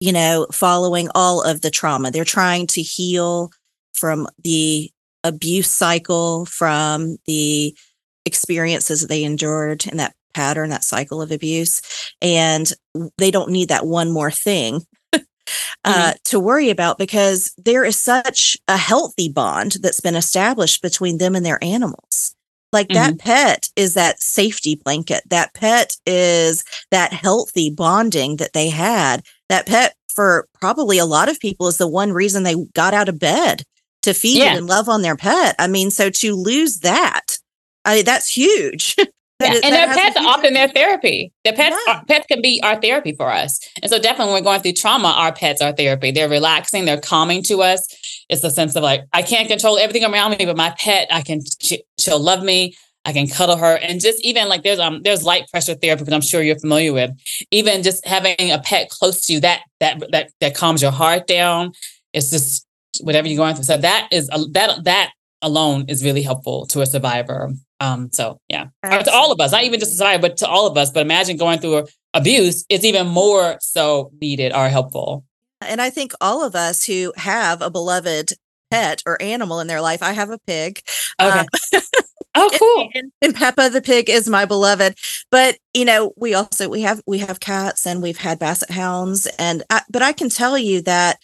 You 0.00 0.12
know, 0.12 0.46
following 0.52 1.08
all 1.14 1.42
of 1.42 1.60
the 1.60 1.70
trauma, 1.70 2.10
they're 2.10 2.24
trying 2.24 2.68
to 2.68 2.80
heal 2.80 3.50
from 3.94 4.28
the 4.42 4.90
abuse 5.24 5.70
cycle, 5.70 6.46
from 6.46 7.18
the 7.26 7.76
experiences 8.24 9.00
that 9.00 9.08
they 9.08 9.24
endured 9.24 9.86
in 9.86 9.96
that 9.96 10.14
pattern, 10.38 10.70
that 10.70 10.84
cycle 10.84 11.20
of 11.20 11.32
abuse. 11.32 11.82
And 12.22 12.70
they 13.18 13.32
don't 13.32 13.50
need 13.50 13.70
that 13.70 13.86
one 13.86 14.12
more 14.12 14.30
thing 14.30 14.86
uh, 15.12 15.20
mm-hmm. 15.84 16.12
to 16.26 16.38
worry 16.38 16.70
about 16.70 16.96
because 16.96 17.52
there 17.58 17.84
is 17.84 18.00
such 18.00 18.56
a 18.68 18.76
healthy 18.76 19.28
bond 19.28 19.78
that's 19.82 20.00
been 20.00 20.14
established 20.14 20.80
between 20.80 21.18
them 21.18 21.34
and 21.34 21.44
their 21.44 21.58
animals. 21.62 22.36
Like 22.72 22.88
that 22.90 23.14
mm-hmm. 23.14 23.28
pet 23.28 23.68
is 23.74 23.94
that 23.94 24.22
safety 24.22 24.76
blanket. 24.76 25.22
That 25.28 25.54
pet 25.54 25.96
is 26.06 26.62
that 26.92 27.12
healthy 27.12 27.70
bonding 27.70 28.36
that 28.36 28.52
they 28.52 28.68
had. 28.68 29.22
That 29.48 29.66
pet, 29.66 29.94
for 30.14 30.46
probably 30.60 30.98
a 30.98 31.06
lot 31.06 31.28
of 31.28 31.40
people, 31.40 31.66
is 31.66 31.78
the 31.78 31.88
one 31.88 32.12
reason 32.12 32.42
they 32.42 32.54
got 32.74 32.94
out 32.94 33.08
of 33.08 33.18
bed 33.18 33.64
to 34.02 34.14
feed 34.14 34.38
yeah. 34.38 34.54
and 34.54 34.68
love 34.68 34.88
on 34.88 35.02
their 35.02 35.16
pet. 35.16 35.56
I 35.58 35.66
mean, 35.66 35.90
so 35.90 36.10
to 36.10 36.36
lose 36.36 36.80
that, 36.80 37.38
I, 37.84 38.02
that's 38.02 38.28
huge. 38.36 38.94
Yeah. 39.40 39.54
and 39.62 39.72
their 39.74 39.86
pets 39.86 40.16
are 40.16 40.26
often 40.26 40.52
their 40.52 40.68
therapy. 40.68 41.32
Their 41.44 41.52
pets, 41.52 41.76
yeah. 41.86 42.00
pets 42.08 42.26
can 42.26 42.42
be 42.42 42.60
our 42.64 42.80
therapy 42.80 43.14
for 43.14 43.30
us. 43.30 43.60
And 43.82 43.90
so 43.90 43.98
definitely 43.98 44.32
when 44.32 44.42
we're 44.42 44.50
going 44.50 44.62
through 44.62 44.72
trauma, 44.72 45.08
our 45.08 45.32
pets 45.32 45.62
are 45.62 45.72
therapy. 45.72 46.10
They're 46.10 46.28
relaxing, 46.28 46.84
they're 46.84 47.00
calming 47.00 47.44
to 47.44 47.62
us. 47.62 47.86
It's 48.28 48.42
the 48.42 48.50
sense 48.50 48.74
of 48.74 48.82
like, 48.82 49.02
I 49.12 49.22
can't 49.22 49.48
control 49.48 49.78
everything 49.78 50.04
around 50.04 50.32
me, 50.32 50.44
but 50.44 50.56
my 50.56 50.74
pet, 50.78 51.06
I 51.12 51.22
can, 51.22 51.40
she, 51.60 51.84
she'll 51.98 52.20
love 52.20 52.42
me. 52.42 52.74
I 53.04 53.12
can 53.12 53.26
cuddle 53.26 53.56
her. 53.56 53.76
And 53.76 54.00
just 54.00 54.22
even 54.24 54.48
like 54.48 54.64
there's 54.64 54.78
um 54.78 55.00
there's 55.02 55.22
light 55.22 55.48
pressure 55.50 55.74
therapy, 55.74 56.04
which 56.04 56.12
I'm 56.12 56.20
sure 56.20 56.42
you're 56.42 56.58
familiar 56.58 56.92
with. 56.92 57.10
Even 57.50 57.82
just 57.82 58.06
having 58.06 58.34
a 58.38 58.58
pet 58.58 58.90
close 58.90 59.24
to 59.26 59.32
you, 59.32 59.40
that 59.40 59.62
that 59.80 60.02
that 60.10 60.30
that 60.40 60.54
calms 60.54 60.82
your 60.82 60.90
heart 60.90 61.26
down. 61.26 61.72
It's 62.12 62.30
just 62.30 62.66
whatever 63.00 63.26
you're 63.26 63.38
going 63.38 63.54
through. 63.54 63.64
So 63.64 63.78
that 63.78 64.08
is 64.10 64.26
that 64.26 64.80
that 64.84 65.12
alone 65.40 65.86
is 65.88 66.04
really 66.04 66.20
helpful 66.20 66.66
to 66.66 66.82
a 66.82 66.86
survivor. 66.86 67.50
Um, 67.80 68.10
so 68.12 68.40
yeah, 68.48 68.68
to 68.84 69.10
all 69.12 69.32
of 69.32 69.40
us, 69.40 69.52
not 69.52 69.64
even 69.64 69.78
just 69.78 69.92
society, 69.92 70.20
but 70.20 70.36
to 70.38 70.48
all 70.48 70.66
of 70.66 70.76
us. 70.76 70.90
But 70.90 71.00
imagine 71.00 71.36
going 71.36 71.60
through 71.60 71.86
abuse; 72.12 72.64
it's 72.68 72.84
even 72.84 73.06
more 73.06 73.56
so 73.60 74.10
needed 74.20 74.52
or 74.52 74.68
helpful. 74.68 75.24
And 75.60 75.80
I 75.80 75.90
think 75.90 76.12
all 76.20 76.44
of 76.44 76.54
us 76.54 76.84
who 76.84 77.12
have 77.16 77.62
a 77.62 77.70
beloved 77.70 78.32
pet 78.70 79.02
or 79.06 79.20
animal 79.20 79.60
in 79.60 79.66
their 79.66 79.80
life. 79.80 80.02
I 80.02 80.12
have 80.12 80.30
a 80.30 80.38
pig. 80.38 80.82
Okay. 81.20 81.46
Uh, 81.72 81.80
oh, 82.34 82.50
cool. 82.58 82.90
And, 82.94 83.12
and, 83.22 83.34
Peppa 83.34 83.70
the 83.70 83.80
pig 83.80 84.10
is 84.10 84.28
my 84.28 84.44
beloved. 84.44 84.96
But 85.30 85.58
you 85.74 85.84
know, 85.84 86.12
we 86.16 86.34
also 86.34 86.68
we 86.68 86.82
have 86.82 87.02
we 87.06 87.18
have 87.18 87.40
cats 87.40 87.86
and 87.86 88.02
we've 88.02 88.18
had 88.18 88.38
basset 88.38 88.70
hounds, 88.70 89.26
and 89.38 89.62
I, 89.70 89.82
but 89.90 90.02
I 90.02 90.12
can 90.12 90.28
tell 90.28 90.58
you 90.58 90.82
that 90.82 91.18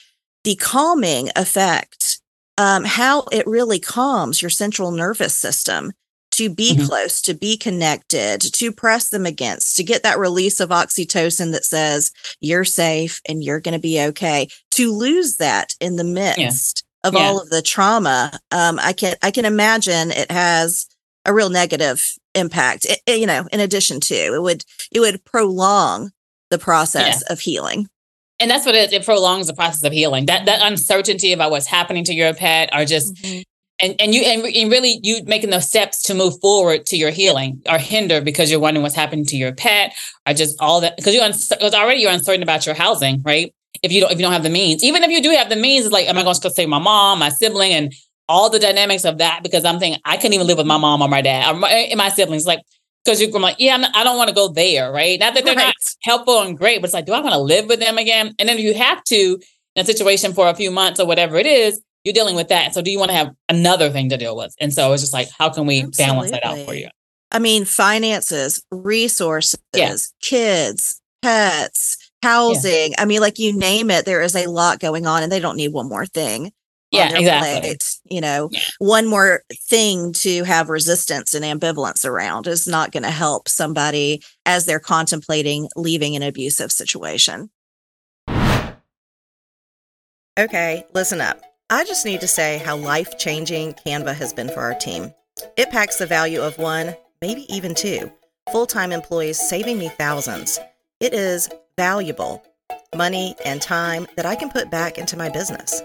the 0.44 0.56
calming 0.56 1.30
effect, 1.36 2.20
um, 2.58 2.84
how 2.84 3.24
it 3.32 3.46
really 3.46 3.78
calms 3.78 4.42
your 4.42 4.50
central 4.50 4.90
nervous 4.90 5.36
system 5.36 5.92
to 6.36 6.50
be 6.50 6.74
mm-hmm. 6.74 6.86
close, 6.86 7.20
to 7.22 7.34
be 7.34 7.56
connected, 7.56 8.40
to 8.40 8.72
press 8.72 9.08
them 9.08 9.26
against, 9.26 9.76
to 9.76 9.84
get 9.84 10.02
that 10.02 10.18
release 10.18 10.60
of 10.60 10.70
oxytocin 10.70 11.52
that 11.52 11.64
says 11.64 12.12
you're 12.40 12.64
safe 12.64 13.20
and 13.28 13.42
you're 13.42 13.60
going 13.60 13.74
to 13.74 13.80
be 13.80 14.00
okay. 14.00 14.48
To 14.72 14.92
lose 14.92 15.36
that 15.36 15.74
in 15.80 15.96
the 15.96 16.04
midst 16.04 16.84
yeah. 17.02 17.08
of 17.08 17.14
yeah. 17.14 17.20
all 17.20 17.40
of 17.40 17.50
the 17.50 17.62
trauma, 17.62 18.38
um, 18.50 18.78
I 18.80 18.92
can 18.92 19.14
I 19.22 19.30
can 19.30 19.44
imagine 19.44 20.10
it 20.10 20.30
has 20.30 20.86
a 21.24 21.32
real 21.32 21.50
negative 21.50 22.04
impact. 22.34 22.84
It, 22.84 23.00
it, 23.06 23.20
you 23.20 23.26
know, 23.26 23.46
in 23.52 23.60
addition 23.60 24.00
to 24.00 24.14
it 24.14 24.42
would 24.42 24.64
it 24.92 25.00
would 25.00 25.24
prolong 25.24 26.10
the 26.50 26.58
process 26.58 27.22
yeah. 27.26 27.32
of 27.32 27.40
healing 27.40 27.88
and 28.40 28.50
that's 28.50 28.66
what 28.66 28.74
it, 28.74 28.92
it 28.92 29.04
prolongs 29.04 29.46
the 29.46 29.54
process 29.54 29.82
of 29.84 29.92
healing. 29.92 30.26
That 30.26 30.46
that 30.46 30.60
uncertainty 30.62 31.32
about 31.32 31.50
what's 31.50 31.66
happening 31.66 32.04
to 32.04 32.14
your 32.14 32.34
pet, 32.34 32.72
are 32.72 32.84
just 32.84 33.14
mm-hmm. 33.14 33.42
And 33.80 34.00
and 34.00 34.14
you 34.14 34.22
and, 34.22 34.44
and, 34.44 34.70
really 34.70 35.00
you 35.02 35.22
making 35.24 35.50
those 35.50 35.66
steps 35.66 36.02
to 36.04 36.14
move 36.14 36.40
forward 36.40 36.86
to 36.86 36.96
your 36.96 37.10
healing 37.10 37.62
are 37.66 37.78
hindered 37.78 38.24
because 38.24 38.50
you're 38.50 38.60
wondering 38.60 38.82
what's 38.82 38.94
happening 38.94 39.24
to 39.26 39.36
your 39.36 39.52
pet, 39.52 39.94
or 40.26 40.34
just 40.34 40.60
all 40.60 40.80
that 40.80 40.96
because 40.96 41.14
you're 41.14 41.26
because 41.26 41.74
already 41.74 42.00
you're 42.00 42.12
uncertain 42.12 42.42
about 42.42 42.66
your 42.66 42.74
housing, 42.74 43.22
right? 43.22 43.54
If 43.82 43.90
you 43.90 44.00
don't 44.00 44.12
if 44.12 44.18
you 44.18 44.22
don't 44.22 44.32
have 44.32 44.44
the 44.44 44.50
means, 44.50 44.84
even 44.84 45.02
if 45.02 45.10
you 45.10 45.22
do 45.22 45.30
have 45.30 45.48
the 45.48 45.56
means, 45.56 45.86
it's 45.86 45.92
like, 45.92 46.08
am 46.08 46.16
I 46.16 46.22
going 46.22 46.34
to 46.34 46.50
save 46.50 46.68
my 46.68 46.78
mom, 46.78 47.18
my 47.18 47.30
sibling, 47.30 47.72
and 47.72 47.92
all 48.28 48.48
the 48.48 48.60
dynamics 48.60 49.04
of 49.04 49.18
that? 49.18 49.42
Because 49.42 49.64
I'm 49.64 49.78
thinking 49.78 50.00
I 50.04 50.16
couldn't 50.16 50.34
even 50.34 50.46
live 50.46 50.58
with 50.58 50.66
my 50.66 50.78
mom 50.78 51.02
or 51.02 51.08
my 51.08 51.20
dad 51.20 51.52
or 51.52 51.58
my, 51.58 51.68
and 51.68 51.98
my 51.98 52.10
siblings. 52.10 52.46
Like 52.46 52.60
because 53.04 53.20
you're 53.20 53.30
like, 53.38 53.56
yeah, 53.58 53.76
not, 53.76 53.94
i 53.94 54.02
don't 54.02 54.16
want 54.16 54.28
to 54.28 54.34
go 54.34 54.48
there, 54.48 54.90
right? 54.90 55.20
Not 55.20 55.34
that 55.34 55.44
they're 55.44 55.54
right. 55.54 55.66
not 55.66 55.74
helpful 56.02 56.40
and 56.40 56.56
great, 56.56 56.80
but 56.80 56.86
it's 56.86 56.94
like, 56.94 57.06
do 57.06 57.12
I 57.12 57.20
want 57.20 57.34
to 57.34 57.38
live 57.38 57.66
with 57.66 57.80
them 57.80 57.98
again? 57.98 58.34
And 58.38 58.48
then 58.48 58.58
you 58.58 58.72
have 58.74 59.02
to 59.04 59.38
in 59.76 59.82
a 59.82 59.84
situation 59.84 60.32
for 60.32 60.48
a 60.48 60.54
few 60.54 60.70
months 60.70 61.00
or 61.00 61.06
whatever 61.06 61.36
it 61.36 61.46
is, 61.46 61.80
you're 62.04 62.14
dealing 62.14 62.36
with 62.36 62.48
that. 62.48 62.74
So 62.74 62.82
do 62.82 62.90
you 62.90 62.98
want 62.98 63.10
to 63.10 63.16
have 63.16 63.34
another 63.48 63.90
thing 63.90 64.08
to 64.10 64.16
deal 64.16 64.36
with? 64.36 64.54
And 64.60 64.72
so 64.72 64.92
it's 64.92 65.02
just 65.02 65.12
like, 65.12 65.28
how 65.36 65.50
can 65.50 65.66
we 65.66 65.82
Absolutely. 65.82 66.04
balance 66.04 66.30
that 66.30 66.46
out 66.46 66.58
for 66.66 66.74
you? 66.74 66.88
I 67.32 67.38
mean, 67.38 67.64
finances, 67.64 68.62
resources, 68.70 69.58
yeah. 69.74 69.96
kids, 70.20 71.00
pets, 71.22 71.96
housing. 72.22 72.90
Yeah. 72.90 73.00
I 73.00 73.04
mean, 73.06 73.20
like 73.20 73.38
you 73.38 73.56
name 73.56 73.90
it, 73.90 74.04
there 74.04 74.22
is 74.22 74.36
a 74.36 74.46
lot 74.46 74.78
going 74.78 75.06
on 75.06 75.22
and 75.22 75.32
they 75.32 75.40
don't 75.40 75.56
need 75.56 75.72
one 75.72 75.88
more 75.88 76.06
thing 76.06 76.52
yeah, 76.94 77.18
exactly. 77.18 77.60
Plate. 77.60 77.96
You 78.04 78.20
know, 78.20 78.48
yeah. 78.52 78.60
one 78.78 79.06
more 79.06 79.42
thing 79.52 80.12
to 80.14 80.44
have 80.44 80.68
resistance 80.68 81.34
and 81.34 81.44
ambivalence 81.44 82.04
around 82.04 82.46
is 82.46 82.66
not 82.66 82.92
going 82.92 83.02
to 83.02 83.10
help 83.10 83.48
somebody 83.48 84.22
as 84.46 84.66
they're 84.66 84.80
contemplating 84.80 85.68
leaving 85.76 86.14
an 86.16 86.22
abusive 86.22 86.70
situation. 86.70 87.50
Okay, 90.38 90.84
listen 90.94 91.20
up. 91.20 91.40
I 91.70 91.84
just 91.84 92.04
need 92.04 92.20
to 92.20 92.28
say 92.28 92.58
how 92.58 92.76
life 92.76 93.18
changing 93.18 93.72
Canva 93.74 94.14
has 94.16 94.34
been 94.34 94.50
for 94.50 94.60
our 94.60 94.74
team. 94.74 95.14
It 95.56 95.70
packs 95.70 95.96
the 95.96 96.06
value 96.06 96.42
of 96.42 96.58
one, 96.58 96.94
maybe 97.22 97.46
even 97.52 97.74
two, 97.74 98.12
full 98.52 98.66
time 98.66 98.92
employees, 98.92 99.38
saving 99.38 99.78
me 99.78 99.88
thousands. 99.88 100.58
It 101.00 101.14
is 101.14 101.48
valuable 101.76 102.44
money 102.94 103.34
and 103.44 103.60
time 103.60 104.06
that 104.16 104.26
I 104.26 104.36
can 104.36 104.50
put 104.50 104.70
back 104.70 104.98
into 104.98 105.16
my 105.16 105.28
business. 105.30 105.82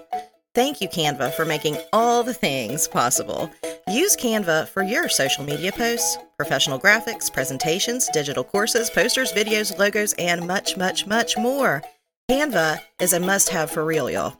Thank 0.54 0.82
you, 0.82 0.90
Canva, 0.90 1.34
for 1.34 1.46
making 1.46 1.78
all 1.94 2.24
the 2.24 2.34
things 2.34 2.88
possible. 2.88 3.50
Use 3.88 4.18
Canva 4.18 4.68
for 4.68 4.84
your 4.84 5.08
social 5.08 5.44
media 5.46 5.72
posts, 5.72 6.18
professional 6.38 6.80
graphics, 6.80 7.32
presentations, 7.32 8.10
digital 8.14 8.44
courses, 8.44 8.90
posters, 8.90 9.32
videos, 9.32 9.78
logos, 9.80 10.14
and 10.20 10.46
much, 10.46 10.76
much, 10.76 11.08
much 11.08 11.38
more. 11.38 11.82
Canva 12.30 12.80
is 13.00 13.14
a 13.14 13.20
must 13.20 13.50
have 13.50 13.72
for 13.72 13.86
real, 13.86 14.10
y'all. 14.10 14.38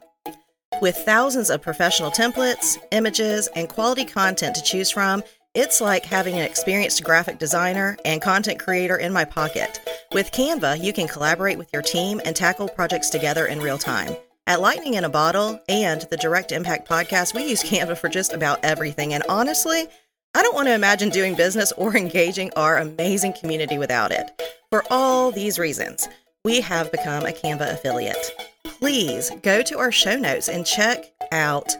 With 0.80 0.96
thousands 0.96 1.50
of 1.50 1.60
professional 1.60 2.10
templates, 2.10 2.78
images, 2.90 3.48
and 3.48 3.68
quality 3.68 4.06
content 4.06 4.54
to 4.54 4.62
choose 4.62 4.90
from, 4.90 5.22
it's 5.54 5.78
like 5.82 6.06
having 6.06 6.36
an 6.36 6.42
experienced 6.42 7.04
graphic 7.04 7.38
designer 7.38 7.98
and 8.06 8.22
content 8.22 8.58
creator 8.58 8.96
in 8.96 9.12
my 9.12 9.26
pocket. 9.26 9.80
With 10.12 10.32
Canva, 10.32 10.82
you 10.82 10.94
can 10.94 11.06
collaborate 11.06 11.58
with 11.58 11.70
your 11.74 11.82
team 11.82 12.22
and 12.24 12.34
tackle 12.34 12.66
projects 12.66 13.10
together 13.10 13.44
in 13.46 13.60
real 13.60 13.76
time. 13.76 14.16
At 14.46 14.62
Lightning 14.62 14.94
in 14.94 15.04
a 15.04 15.10
Bottle 15.10 15.60
and 15.68 16.00
the 16.10 16.16
Direct 16.16 16.50
Impact 16.50 16.88
podcast, 16.88 17.34
we 17.34 17.44
use 17.44 17.62
Canva 17.64 17.98
for 17.98 18.08
just 18.08 18.32
about 18.32 18.64
everything. 18.64 19.12
And 19.12 19.22
honestly, 19.28 19.86
I 20.34 20.42
don't 20.42 20.54
want 20.54 20.68
to 20.68 20.74
imagine 20.74 21.10
doing 21.10 21.34
business 21.34 21.72
or 21.76 21.94
engaging 21.94 22.52
our 22.56 22.78
amazing 22.78 23.34
community 23.34 23.76
without 23.76 24.12
it. 24.12 24.30
For 24.70 24.82
all 24.88 25.30
these 25.30 25.58
reasons, 25.58 26.08
we 26.42 26.62
have 26.62 26.90
become 26.90 27.26
a 27.26 27.32
Canva 27.32 27.70
affiliate. 27.70 28.49
Please 28.80 29.30
go 29.42 29.62
to 29.62 29.78
our 29.78 29.92
show 29.92 30.16
notes 30.16 30.48
and 30.48 30.66
check 30.66 31.04
out 31.32 31.76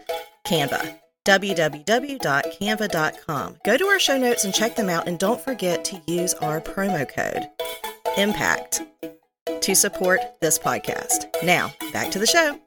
Canva 0.46 1.00
www.canva.com. 1.26 2.16
Go 3.64 3.76
to 3.76 3.84
our 3.86 3.98
show 3.98 4.16
notes 4.16 4.44
and 4.44 4.54
check 4.54 4.74
them 4.76 4.88
out, 4.88 5.06
and 5.06 5.18
don't 5.18 5.40
forget 5.40 5.84
to 5.84 6.00
use 6.06 6.32
our 6.34 6.60
promo 6.60 7.06
code 7.08 7.46
IMPACT 8.16 8.86
to 9.60 9.74
support 9.74 10.20
this 10.40 10.58
podcast. 10.58 11.26
Now, 11.42 11.72
back 11.92 12.10
to 12.12 12.18
the 12.18 12.26
show. 12.26 12.58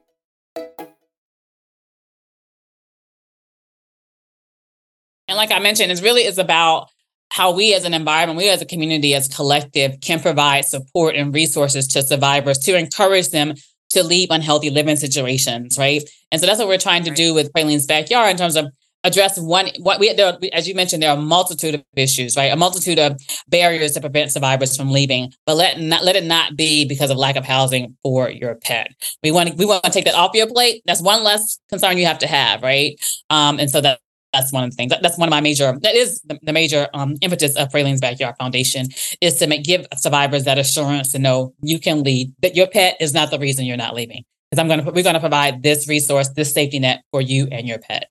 And 5.26 5.36
like 5.36 5.50
I 5.50 5.58
mentioned, 5.58 5.90
it 5.90 6.00
really 6.00 6.22
is 6.22 6.38
about 6.38 6.90
how 7.30 7.52
we 7.52 7.74
as 7.74 7.84
an 7.84 7.94
environment, 7.94 8.38
we 8.38 8.48
as 8.48 8.62
a 8.62 8.66
community, 8.66 9.14
as 9.14 9.26
collective, 9.26 10.00
can 10.00 10.20
provide 10.20 10.64
support 10.66 11.16
and 11.16 11.34
resources 11.34 11.88
to 11.88 12.02
survivors 12.02 12.58
to 12.58 12.78
encourage 12.78 13.30
them 13.30 13.54
to 13.94 14.04
leave 14.04 14.28
unhealthy 14.30 14.70
living 14.70 14.96
situations, 14.96 15.78
right? 15.78 16.02
And 16.30 16.40
so 16.40 16.46
that's 16.46 16.58
what 16.58 16.68
we're 16.68 16.78
trying 16.78 17.04
to 17.04 17.10
right. 17.10 17.16
do 17.16 17.34
with 17.34 17.52
Praline's 17.52 17.86
backyard 17.86 18.30
in 18.30 18.36
terms 18.36 18.56
of 18.56 18.66
address 19.04 19.38
one 19.38 19.68
what 19.80 20.00
we 20.00 20.12
there, 20.14 20.36
as 20.52 20.66
you 20.66 20.74
mentioned 20.74 21.02
there 21.02 21.10
are 21.10 21.18
a 21.18 21.20
multitude 21.20 21.74
of 21.74 21.84
issues 21.94 22.36
right 22.36 22.50
a 22.50 22.56
multitude 22.56 22.98
of 22.98 23.20
barriers 23.48 23.92
to 23.92 24.00
prevent 24.00 24.32
survivors 24.32 24.76
from 24.76 24.90
leaving 24.90 25.30
but 25.44 25.56
let 25.56 25.78
not 25.78 26.02
let 26.02 26.16
it 26.16 26.24
not 26.24 26.56
be 26.56 26.86
because 26.88 27.10
of 27.10 27.18
lack 27.18 27.36
of 27.36 27.44
housing 27.44 27.94
for 28.02 28.30
your 28.30 28.54
pet 28.54 28.88
we 29.22 29.30
want 29.30 29.50
to 29.50 29.54
we 29.56 29.66
want 29.66 29.84
to 29.84 29.90
take 29.90 30.06
that 30.06 30.14
off 30.14 30.30
your 30.34 30.46
plate 30.46 30.82
that's 30.86 31.02
one 31.02 31.22
less 31.22 31.58
concern 31.68 31.98
you 31.98 32.06
have 32.06 32.18
to 32.18 32.26
have 32.26 32.62
right 32.62 32.98
um 33.28 33.60
and 33.60 33.70
so 33.70 33.80
that 33.80 34.00
that's 34.34 34.52
one 34.52 34.64
of 34.64 34.70
the 34.70 34.76
things. 34.76 34.90
That, 34.90 35.02
that's 35.02 35.16
one 35.16 35.28
of 35.28 35.30
my 35.30 35.40
major. 35.40 35.78
That 35.80 35.94
is 35.94 36.20
the, 36.22 36.38
the 36.42 36.52
major 36.52 36.88
um, 36.92 37.14
impetus 37.22 37.56
of 37.56 37.70
Praline's 37.70 38.00
Backyard 38.00 38.34
Foundation 38.38 38.88
is 39.20 39.36
to 39.36 39.46
make 39.46 39.64
give 39.64 39.86
survivors 39.96 40.44
that 40.44 40.58
assurance 40.58 41.12
to 41.12 41.18
know 41.18 41.54
you 41.62 41.78
can 41.78 42.02
leave. 42.02 42.28
That 42.42 42.56
your 42.56 42.66
pet 42.66 42.96
is 43.00 43.14
not 43.14 43.30
the 43.30 43.38
reason 43.38 43.64
you're 43.64 43.76
not 43.76 43.94
leaving. 43.94 44.24
Because 44.50 44.60
I'm 44.60 44.68
going 44.68 44.84
to 44.84 44.90
we're 44.90 45.02
going 45.02 45.14
to 45.14 45.20
provide 45.20 45.62
this 45.62 45.88
resource, 45.88 46.28
this 46.30 46.52
safety 46.52 46.78
net 46.78 47.02
for 47.12 47.20
you 47.20 47.48
and 47.50 47.66
your 47.66 47.78
pet. 47.78 48.10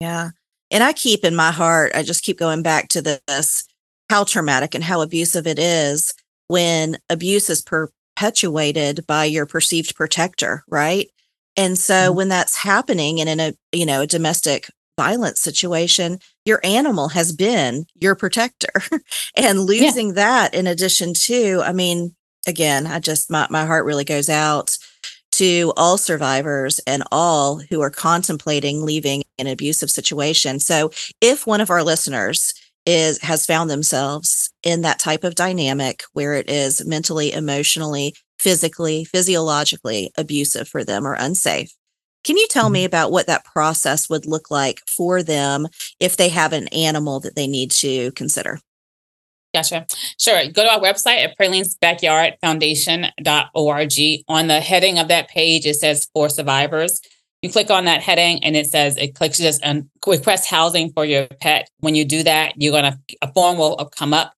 Yeah. 0.00 0.30
And 0.70 0.82
I 0.82 0.92
keep 0.92 1.24
in 1.24 1.34
my 1.34 1.50
heart, 1.50 1.92
I 1.94 2.02
just 2.02 2.24
keep 2.24 2.38
going 2.38 2.62
back 2.62 2.88
to 2.88 3.02
this 3.02 3.64
how 4.08 4.24
traumatic 4.24 4.74
and 4.74 4.84
how 4.84 5.00
abusive 5.00 5.46
it 5.46 5.58
is 5.58 6.12
when 6.48 6.98
abuse 7.08 7.48
is 7.48 7.62
perpetuated 7.62 9.06
by 9.06 9.24
your 9.24 9.46
perceived 9.46 9.94
protector, 9.96 10.64
right? 10.68 11.08
And 11.56 11.78
so 11.78 11.94
mm-hmm. 11.94 12.16
when 12.16 12.28
that's 12.28 12.56
happening 12.56 13.20
and 13.20 13.28
in 13.28 13.40
a, 13.40 13.52
you 13.72 13.86
know, 13.86 14.02
a 14.02 14.06
domestic 14.06 14.68
violence 14.96 15.40
situation, 15.40 16.18
your 16.44 16.60
animal 16.64 17.08
has 17.08 17.32
been 17.32 17.86
your 17.94 18.14
protector. 18.14 18.72
and 19.36 19.60
losing 19.60 20.08
yeah. 20.08 20.14
that 20.14 20.54
in 20.54 20.66
addition 20.66 21.14
to, 21.14 21.62
I 21.64 21.72
mean, 21.72 22.14
again, 22.46 22.86
I 22.86 22.98
just 22.98 23.30
my, 23.30 23.46
my 23.50 23.64
heart 23.64 23.84
really 23.84 24.04
goes 24.04 24.28
out 24.28 24.76
to 25.32 25.72
all 25.76 25.96
survivors 25.96 26.78
and 26.86 27.02
all 27.10 27.58
who 27.70 27.80
are 27.80 27.90
contemplating 27.90 28.84
leaving 28.84 29.22
an 29.38 29.46
abusive 29.46 29.90
situation. 29.90 30.60
So 30.60 30.90
if 31.20 31.46
one 31.46 31.60
of 31.60 31.70
our 31.70 31.82
listeners 31.82 32.52
is 32.84 33.20
has 33.22 33.46
found 33.46 33.70
themselves 33.70 34.50
in 34.62 34.82
that 34.82 34.98
type 34.98 35.24
of 35.24 35.34
dynamic 35.34 36.02
where 36.12 36.34
it 36.34 36.50
is 36.50 36.84
mentally, 36.84 37.32
emotionally, 37.32 38.14
physically, 38.38 39.04
physiologically 39.04 40.10
abusive 40.18 40.68
for 40.68 40.84
them 40.84 41.06
or 41.06 41.14
unsafe. 41.14 41.72
Can 42.24 42.36
you 42.36 42.46
tell 42.48 42.70
me 42.70 42.80
mm-hmm. 42.80 42.86
about 42.86 43.12
what 43.12 43.26
that 43.26 43.44
process 43.44 44.08
would 44.08 44.26
look 44.26 44.50
like 44.50 44.80
for 44.86 45.22
them 45.22 45.68
if 46.00 46.16
they 46.16 46.28
have 46.28 46.52
an 46.52 46.68
animal 46.68 47.20
that 47.20 47.36
they 47.36 47.46
need 47.46 47.70
to 47.72 48.12
consider? 48.12 48.58
Gotcha. 49.54 49.86
Sure. 50.18 50.46
Go 50.46 50.64
to 50.64 50.72
our 50.72 50.80
website 50.80 51.22
at 51.24 51.38
pralinesbackyardfoundation.org. 51.38 54.24
On 54.28 54.46
the 54.46 54.60
heading 54.60 54.98
of 54.98 55.08
that 55.08 55.28
page, 55.28 55.66
it 55.66 55.74
says 55.74 56.08
for 56.14 56.30
survivors. 56.30 57.02
You 57.42 57.50
click 57.50 57.70
on 57.70 57.84
that 57.84 58.02
heading 58.02 58.42
and 58.44 58.56
it 58.56 58.66
says 58.66 58.96
it 58.96 59.14
clicks 59.14 59.38
just 59.38 59.64
on 59.64 59.90
request 60.06 60.48
housing 60.48 60.92
for 60.92 61.04
your 61.04 61.26
pet. 61.40 61.68
When 61.80 61.94
you 61.94 62.04
do 62.04 62.22
that, 62.22 62.54
you're 62.56 62.72
gonna 62.72 62.98
a 63.20 63.32
form 63.32 63.58
will 63.58 63.76
come 63.96 64.14
up. 64.14 64.32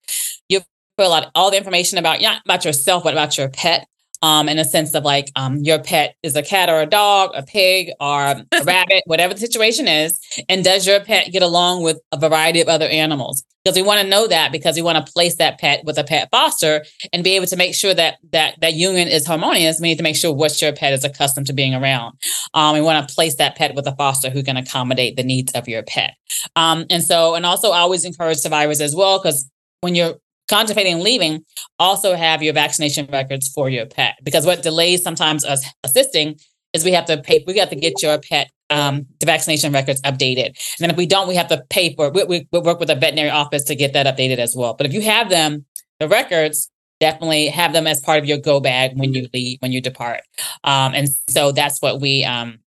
You 0.48 0.62
fill 0.98 1.12
out 1.12 1.26
all 1.34 1.50
the 1.50 1.58
information 1.58 1.98
about 1.98 2.22
not 2.22 2.40
about 2.44 2.64
yourself, 2.64 3.04
but 3.04 3.12
about 3.12 3.36
your 3.36 3.50
pet 3.50 3.86
um, 4.24 4.48
in 4.48 4.58
a 4.58 4.64
sense 4.64 4.94
of 4.94 5.04
like 5.04 5.30
um, 5.36 5.58
your 5.58 5.78
pet 5.78 6.16
is 6.22 6.34
a 6.34 6.42
cat 6.42 6.70
or 6.70 6.80
a 6.80 6.86
dog, 6.86 7.32
a 7.34 7.42
pig 7.42 7.90
or 8.00 8.22
a 8.22 8.46
rabbit, 8.64 9.02
whatever 9.04 9.34
the 9.34 9.40
situation 9.40 9.86
is. 9.86 10.18
And 10.48 10.64
does 10.64 10.86
your 10.86 11.00
pet 11.00 11.30
get 11.30 11.42
along 11.42 11.82
with 11.82 12.00
a 12.10 12.18
variety 12.18 12.62
of 12.62 12.68
other 12.68 12.86
animals? 12.86 13.44
Because 13.62 13.76
we 13.76 13.82
want 13.82 14.00
to 14.00 14.08
know 14.08 14.26
that 14.26 14.50
because 14.50 14.76
we 14.76 14.82
want 14.82 15.04
to 15.04 15.12
place 15.12 15.36
that 15.36 15.60
pet 15.60 15.84
with 15.84 15.98
a 15.98 16.04
pet 16.04 16.28
foster 16.30 16.86
and 17.12 17.22
be 17.22 17.36
able 17.36 17.46
to 17.46 17.56
make 17.56 17.74
sure 17.74 17.92
that 17.92 18.16
that 18.32 18.54
that 18.62 18.72
union 18.72 19.08
is 19.08 19.26
harmonious. 19.26 19.78
We 19.78 19.88
need 19.88 19.98
to 19.98 20.02
make 20.02 20.16
sure 20.16 20.32
what 20.32 20.60
your 20.60 20.72
pet 20.72 20.94
is 20.94 21.04
accustomed 21.04 21.46
to 21.48 21.52
being 21.52 21.74
around. 21.74 22.16
Um, 22.54 22.72
we 22.72 22.80
want 22.80 23.06
to 23.06 23.14
place 23.14 23.36
that 23.36 23.56
pet 23.56 23.74
with 23.74 23.86
a 23.86 23.94
foster 23.94 24.30
who 24.30 24.42
can 24.42 24.56
accommodate 24.56 25.16
the 25.16 25.22
needs 25.22 25.52
of 25.52 25.68
your 25.68 25.82
pet. 25.82 26.14
Um, 26.56 26.86
and 26.88 27.02
so, 27.02 27.34
and 27.34 27.44
also, 27.44 27.72
I 27.72 27.80
always 27.80 28.06
encourage 28.06 28.38
survivors 28.38 28.80
as 28.80 28.96
well 28.96 29.18
because 29.18 29.50
when 29.82 29.94
you're 29.94 30.14
contemplating 30.48 31.00
leaving, 31.00 31.44
also 31.78 32.14
have 32.14 32.42
your 32.42 32.54
vaccination 32.54 33.08
records 33.10 33.48
for 33.48 33.68
your 33.68 33.86
pet. 33.86 34.16
Because 34.22 34.46
what 34.46 34.62
delays 34.62 35.02
sometimes 35.02 35.44
us 35.44 35.64
assisting 35.82 36.36
is 36.72 36.84
we 36.84 36.92
have 36.92 37.06
to 37.06 37.20
pay, 37.22 37.42
we 37.46 37.58
have 37.58 37.70
to 37.70 37.76
get 37.76 38.02
your 38.02 38.18
pet 38.18 38.50
um, 38.70 39.06
the 39.20 39.26
vaccination 39.26 39.72
records 39.72 40.00
updated. 40.02 40.46
And 40.46 40.80
then 40.80 40.90
if 40.90 40.96
we 40.96 41.06
don't, 41.06 41.28
we 41.28 41.36
have 41.36 41.48
to 41.48 41.62
pay 41.70 41.94
for 41.94 42.06
it. 42.06 42.14
We, 42.14 42.24
we, 42.24 42.48
we 42.50 42.58
work 42.60 42.80
with 42.80 42.90
a 42.90 42.94
veterinary 42.94 43.30
office 43.30 43.64
to 43.64 43.74
get 43.74 43.92
that 43.92 44.06
updated 44.06 44.38
as 44.38 44.56
well. 44.56 44.74
But 44.74 44.86
if 44.86 44.92
you 44.92 45.02
have 45.02 45.28
them, 45.28 45.64
the 46.00 46.08
records, 46.08 46.70
definitely 47.00 47.48
have 47.48 47.72
them 47.72 47.86
as 47.86 48.00
part 48.00 48.18
of 48.18 48.24
your 48.24 48.38
go 48.38 48.60
bag 48.60 48.92
when 48.96 49.12
you 49.12 49.28
leave, 49.34 49.58
when 49.60 49.72
you 49.72 49.80
depart. 49.80 50.22
Um, 50.62 50.94
and 50.94 51.08
so 51.28 51.52
that's 51.52 51.82
what 51.82 52.00
we 52.00 52.24
um, 52.24 52.58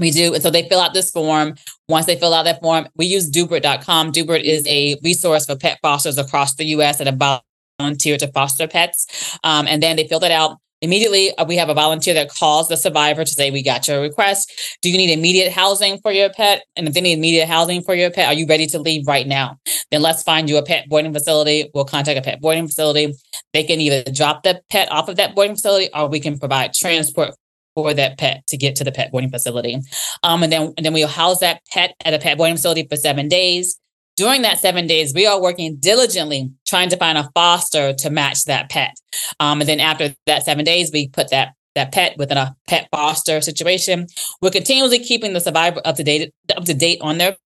we 0.00 0.10
do. 0.10 0.34
And 0.34 0.42
so 0.42 0.50
they 0.50 0.68
fill 0.68 0.80
out 0.80 0.94
this 0.94 1.10
form. 1.10 1.54
Once 1.88 2.06
they 2.06 2.16
fill 2.16 2.34
out 2.34 2.44
that 2.44 2.60
form, 2.60 2.88
we 2.96 3.06
use 3.06 3.30
Doobert.com. 3.30 4.12
Doobert 4.12 4.42
is 4.42 4.66
a 4.66 4.96
resource 5.04 5.46
for 5.46 5.56
pet 5.56 5.78
fosters 5.82 6.18
across 6.18 6.54
the 6.54 6.64
US 6.64 6.98
that 6.98 7.40
volunteer 7.78 8.16
to 8.16 8.32
foster 8.32 8.66
pets. 8.66 9.38
Um, 9.44 9.66
and 9.66 9.82
then 9.82 9.96
they 9.96 10.08
fill 10.08 10.20
that 10.20 10.30
out. 10.30 10.58
Immediately, 10.82 11.36
uh, 11.36 11.44
we 11.44 11.56
have 11.56 11.68
a 11.68 11.74
volunteer 11.74 12.14
that 12.14 12.30
calls 12.30 12.68
the 12.68 12.76
survivor 12.76 13.22
to 13.22 13.30
say, 13.30 13.50
We 13.50 13.62
got 13.62 13.86
your 13.86 14.00
request. 14.00 14.78
Do 14.80 14.90
you 14.90 14.96
need 14.96 15.10
immediate 15.12 15.52
housing 15.52 15.98
for 15.98 16.10
your 16.10 16.30
pet? 16.30 16.64
And 16.74 16.88
if 16.88 16.94
they 16.94 17.02
need 17.02 17.18
immediate 17.18 17.46
housing 17.46 17.82
for 17.82 17.94
your 17.94 18.10
pet, 18.10 18.28
are 18.28 18.34
you 18.34 18.46
ready 18.46 18.66
to 18.68 18.78
leave 18.78 19.06
right 19.06 19.26
now? 19.26 19.58
Then 19.90 20.00
let's 20.00 20.22
find 20.22 20.48
you 20.48 20.56
a 20.56 20.62
pet 20.62 20.88
boarding 20.88 21.12
facility. 21.12 21.70
We'll 21.74 21.84
contact 21.84 22.18
a 22.18 22.22
pet 22.22 22.40
boarding 22.40 22.66
facility. 22.66 23.12
They 23.52 23.64
can 23.64 23.78
either 23.78 24.10
drop 24.10 24.42
the 24.42 24.62
pet 24.70 24.90
off 24.90 25.10
of 25.10 25.16
that 25.16 25.34
boarding 25.34 25.54
facility 25.54 25.90
or 25.94 26.08
we 26.08 26.18
can 26.18 26.38
provide 26.38 26.72
transport 26.72 27.34
for 27.74 27.94
that 27.94 28.18
pet 28.18 28.46
to 28.48 28.56
get 28.56 28.76
to 28.76 28.84
the 28.84 28.92
pet 28.92 29.10
boarding 29.10 29.30
facility. 29.30 29.78
Um, 30.22 30.42
and 30.42 30.52
then 30.52 30.72
and 30.76 30.84
then 30.84 30.92
we'll 30.92 31.08
house 31.08 31.40
that 31.40 31.62
pet 31.72 31.94
at 32.04 32.14
a 32.14 32.18
pet 32.18 32.38
boarding 32.38 32.56
facility 32.56 32.86
for 32.88 32.96
seven 32.96 33.28
days. 33.28 33.78
During 34.16 34.42
that 34.42 34.58
seven 34.58 34.86
days, 34.86 35.14
we 35.14 35.26
are 35.26 35.40
working 35.40 35.76
diligently 35.80 36.50
trying 36.66 36.90
to 36.90 36.96
find 36.96 37.16
a 37.16 37.30
foster 37.34 37.94
to 37.94 38.10
match 38.10 38.44
that 38.44 38.68
pet. 38.68 38.94
Um, 39.38 39.60
and 39.60 39.68
then 39.68 39.80
after 39.80 40.14
that 40.26 40.44
seven 40.44 40.64
days, 40.64 40.90
we 40.92 41.08
put 41.08 41.30
that 41.30 41.54
that 41.74 41.92
pet 41.92 42.18
within 42.18 42.36
a 42.36 42.56
pet 42.68 42.88
foster 42.90 43.40
situation. 43.40 44.06
We're 44.42 44.50
continually 44.50 44.98
keeping 44.98 45.32
the 45.32 45.40
survivor 45.40 45.80
up 45.84 45.96
to 45.96 46.04
date 46.04 46.32
up 46.56 46.64
to 46.64 46.74
date 46.74 46.98
on 47.00 47.18
their 47.18 47.36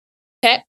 pet, 0.43 0.65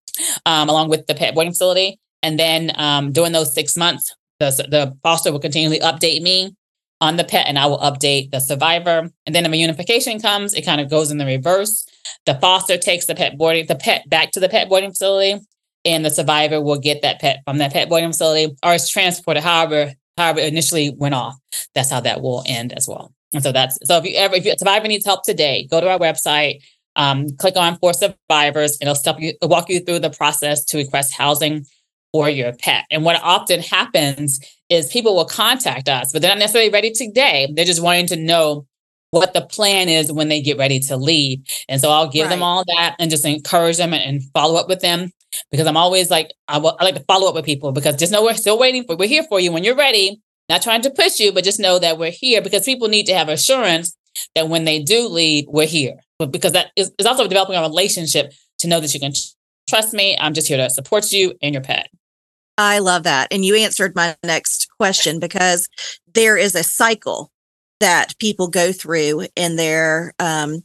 um, 0.46 0.70
along 0.70 0.90
with 0.90 1.08
the 1.08 1.16
pet 1.16 1.34
boarding 1.34 1.54
facility. 1.54 2.00
And 2.22 2.40
then 2.40 2.72
um, 2.76 3.12
during 3.12 3.32
those 3.32 3.54
six 3.54 3.78
months, 3.78 4.14
the, 4.40 4.50
the 4.70 4.98
foster 5.04 5.32
will 5.32 5.40
continually 5.40 5.80
update 5.80 6.22
me 6.22 6.56
on 7.02 7.18
the 7.18 7.24
pet 7.24 7.46
and 7.48 7.60
I 7.60 7.66
will 7.66 7.80
update 7.80 8.32
the 8.32 8.40
survivor. 8.40 9.10
And 9.26 9.36
then 9.36 9.46
if 9.46 9.52
a 9.52 9.58
unification 9.58 10.20
comes, 10.20 10.54
it 10.54 10.66
kind 10.66 10.80
of 10.80 10.90
goes 10.90 11.12
in 11.12 11.18
the 11.18 11.26
reverse. 11.26 11.86
The 12.26 12.36
foster 12.36 12.78
takes 12.78 13.06
the 13.06 13.16
pet 13.16 13.38
boarding, 13.38 13.66
the 13.68 13.76
pet 13.76 14.10
back 14.10 14.32
to 14.32 14.40
the 14.40 14.50
pet 14.50 14.70
boarding 14.70 14.92
facility, 14.92 15.40
and 15.84 16.06
the 16.06 16.10
survivor 16.10 16.62
will 16.62 16.80
get 16.80 17.02
that 17.02 17.20
pet 17.20 17.42
from 17.46 17.58
that 17.60 17.74
pet 17.74 17.90
boarding 17.90 18.10
facility 18.10 18.56
or 18.64 18.74
it's 18.74 18.90
transported 18.90 19.44
however, 19.44 19.94
however 20.18 20.40
it 20.40 20.52
initially 20.52 20.94
went 20.98 21.16
off. 21.16 21.36
That's 21.74 21.92
how 21.92 22.00
that 22.02 22.22
will 22.22 22.44
end 22.48 22.74
as 22.74 22.88
well. 22.88 23.14
And 23.34 23.44
so 23.44 23.52
that's 23.52 23.78
so 23.84 23.98
if 23.98 24.06
you 24.06 24.16
ever 24.16 24.36
if 24.36 24.46
your 24.46 24.56
survivor 24.58 24.88
needs 24.88 25.06
help 25.06 25.24
today, 25.24 25.68
go 25.70 25.82
to 25.82 25.90
our 25.90 26.00
website, 26.00 26.62
um, 26.96 27.36
click 27.38 27.58
on 27.58 27.78
for 27.78 27.94
survivors, 27.94 28.78
and 28.80 28.88
it'll 28.88 28.96
stop 28.96 29.20
you 29.20 29.34
walk 29.42 29.70
you 29.70 29.82
through 29.82 30.00
the 30.00 30.10
process 30.10 30.64
to 30.66 30.78
request 30.78 31.14
housing 31.14 31.66
for 32.16 32.30
your 32.30 32.54
pet. 32.54 32.86
And 32.90 33.04
what 33.04 33.22
often 33.22 33.60
happens 33.60 34.40
is 34.70 34.88
people 34.88 35.18
will 35.18 35.26
contact 35.26 35.90
us, 35.90 36.14
but 36.14 36.22
they're 36.22 36.32
not 36.32 36.38
necessarily 36.38 36.72
ready 36.72 36.92
today. 36.92 37.52
They're 37.54 37.66
just 37.66 37.84
wanting 37.84 38.08
to 38.08 38.16
know 38.16 38.66
what 39.12 39.34
the 39.34 39.42
plan 39.42 39.90
is 39.90 40.14
when 40.14 40.30
they 40.30 40.42
get 40.42 40.58
ready 40.58 40.80
to 40.80 40.96
leave. 40.96 41.40
And 41.68 41.82
so 41.82 41.90
I'll 41.90 42.10
give 42.10 42.28
right. 42.28 42.30
them 42.30 42.42
all 42.42 42.64
that 42.68 42.96
and 43.00 43.12
just 43.12 43.26
encourage 43.26 43.76
them 43.76 43.94
and, 43.94 44.02
and, 44.02 44.24
follow 44.34 44.58
up 44.58 44.70
with 44.70 44.80
them 44.80 45.12
because 45.52 45.68
I'm 45.68 45.76
always 45.76 46.10
like, 46.10 46.32
I, 46.48 46.54
w- 46.54 46.74
I 46.80 46.86
like 46.86 46.96
to 46.96 47.04
follow 47.04 47.28
up 47.28 47.36
with 47.36 47.44
people 47.44 47.74
because 47.74 47.98
just 47.98 48.14
know 48.14 48.24
we're 48.24 48.34
still 48.36 48.58
waiting 48.58 48.86
for, 48.86 48.96
we're 48.96 49.10
here 49.10 49.26
for 49.28 49.42
you 49.42 49.52
when 49.52 49.66
you're 49.66 49.76
ready. 49.76 50.22
Not 50.48 50.62
trying 50.62 50.84
to 50.84 50.92
push 50.92 51.20
you, 51.20 51.34
but 51.34 51.44
just 51.44 51.60
know 51.60 51.80
that 51.80 51.98
we're 51.98 52.12
here 52.12 52.42
because 52.42 52.64
people 52.64 52.88
need 52.88 53.08
to 53.08 53.14
have 53.14 53.28
assurance 53.28 53.98
that 54.36 54.48
when 54.48 54.64
they 54.64 54.82
do 54.82 55.10
leave, 55.10 55.48
we're 55.50 55.68
here. 55.68 55.96
But 56.18 56.32
because 56.32 56.54
that 56.54 56.72
is, 56.78 56.94
is 56.98 57.06
also 57.06 57.28
developing 57.28 57.58
a 57.58 57.62
relationship 57.62 58.32
to 58.60 58.70
know 58.70 58.80
that 58.80 58.94
you 58.94 59.02
can 59.02 59.12
trust 59.68 59.94
me. 59.94 60.18
I'm 60.18 60.34
just 60.34 60.48
here 60.48 60.58
to 60.58 60.70
support 60.70 61.12
you 61.12 61.34
and 61.42 61.54
your 61.54 61.64
pet. 61.64 61.90
I 62.58 62.80
love 62.80 63.04
that. 63.04 63.28
And 63.32 63.44
you 63.44 63.56
answered 63.56 63.96
my 63.96 64.16
next 64.24 64.70
question 64.78 65.20
because 65.20 65.68
there 66.14 66.38
is 66.38 66.56
a 66.56 66.64
cycle 66.64 67.32
that 67.80 68.18
people 68.20 68.48
go 68.48 68.72
through 68.72 69.28
in 69.36 69.56
their 69.56 70.14
um 70.20 70.64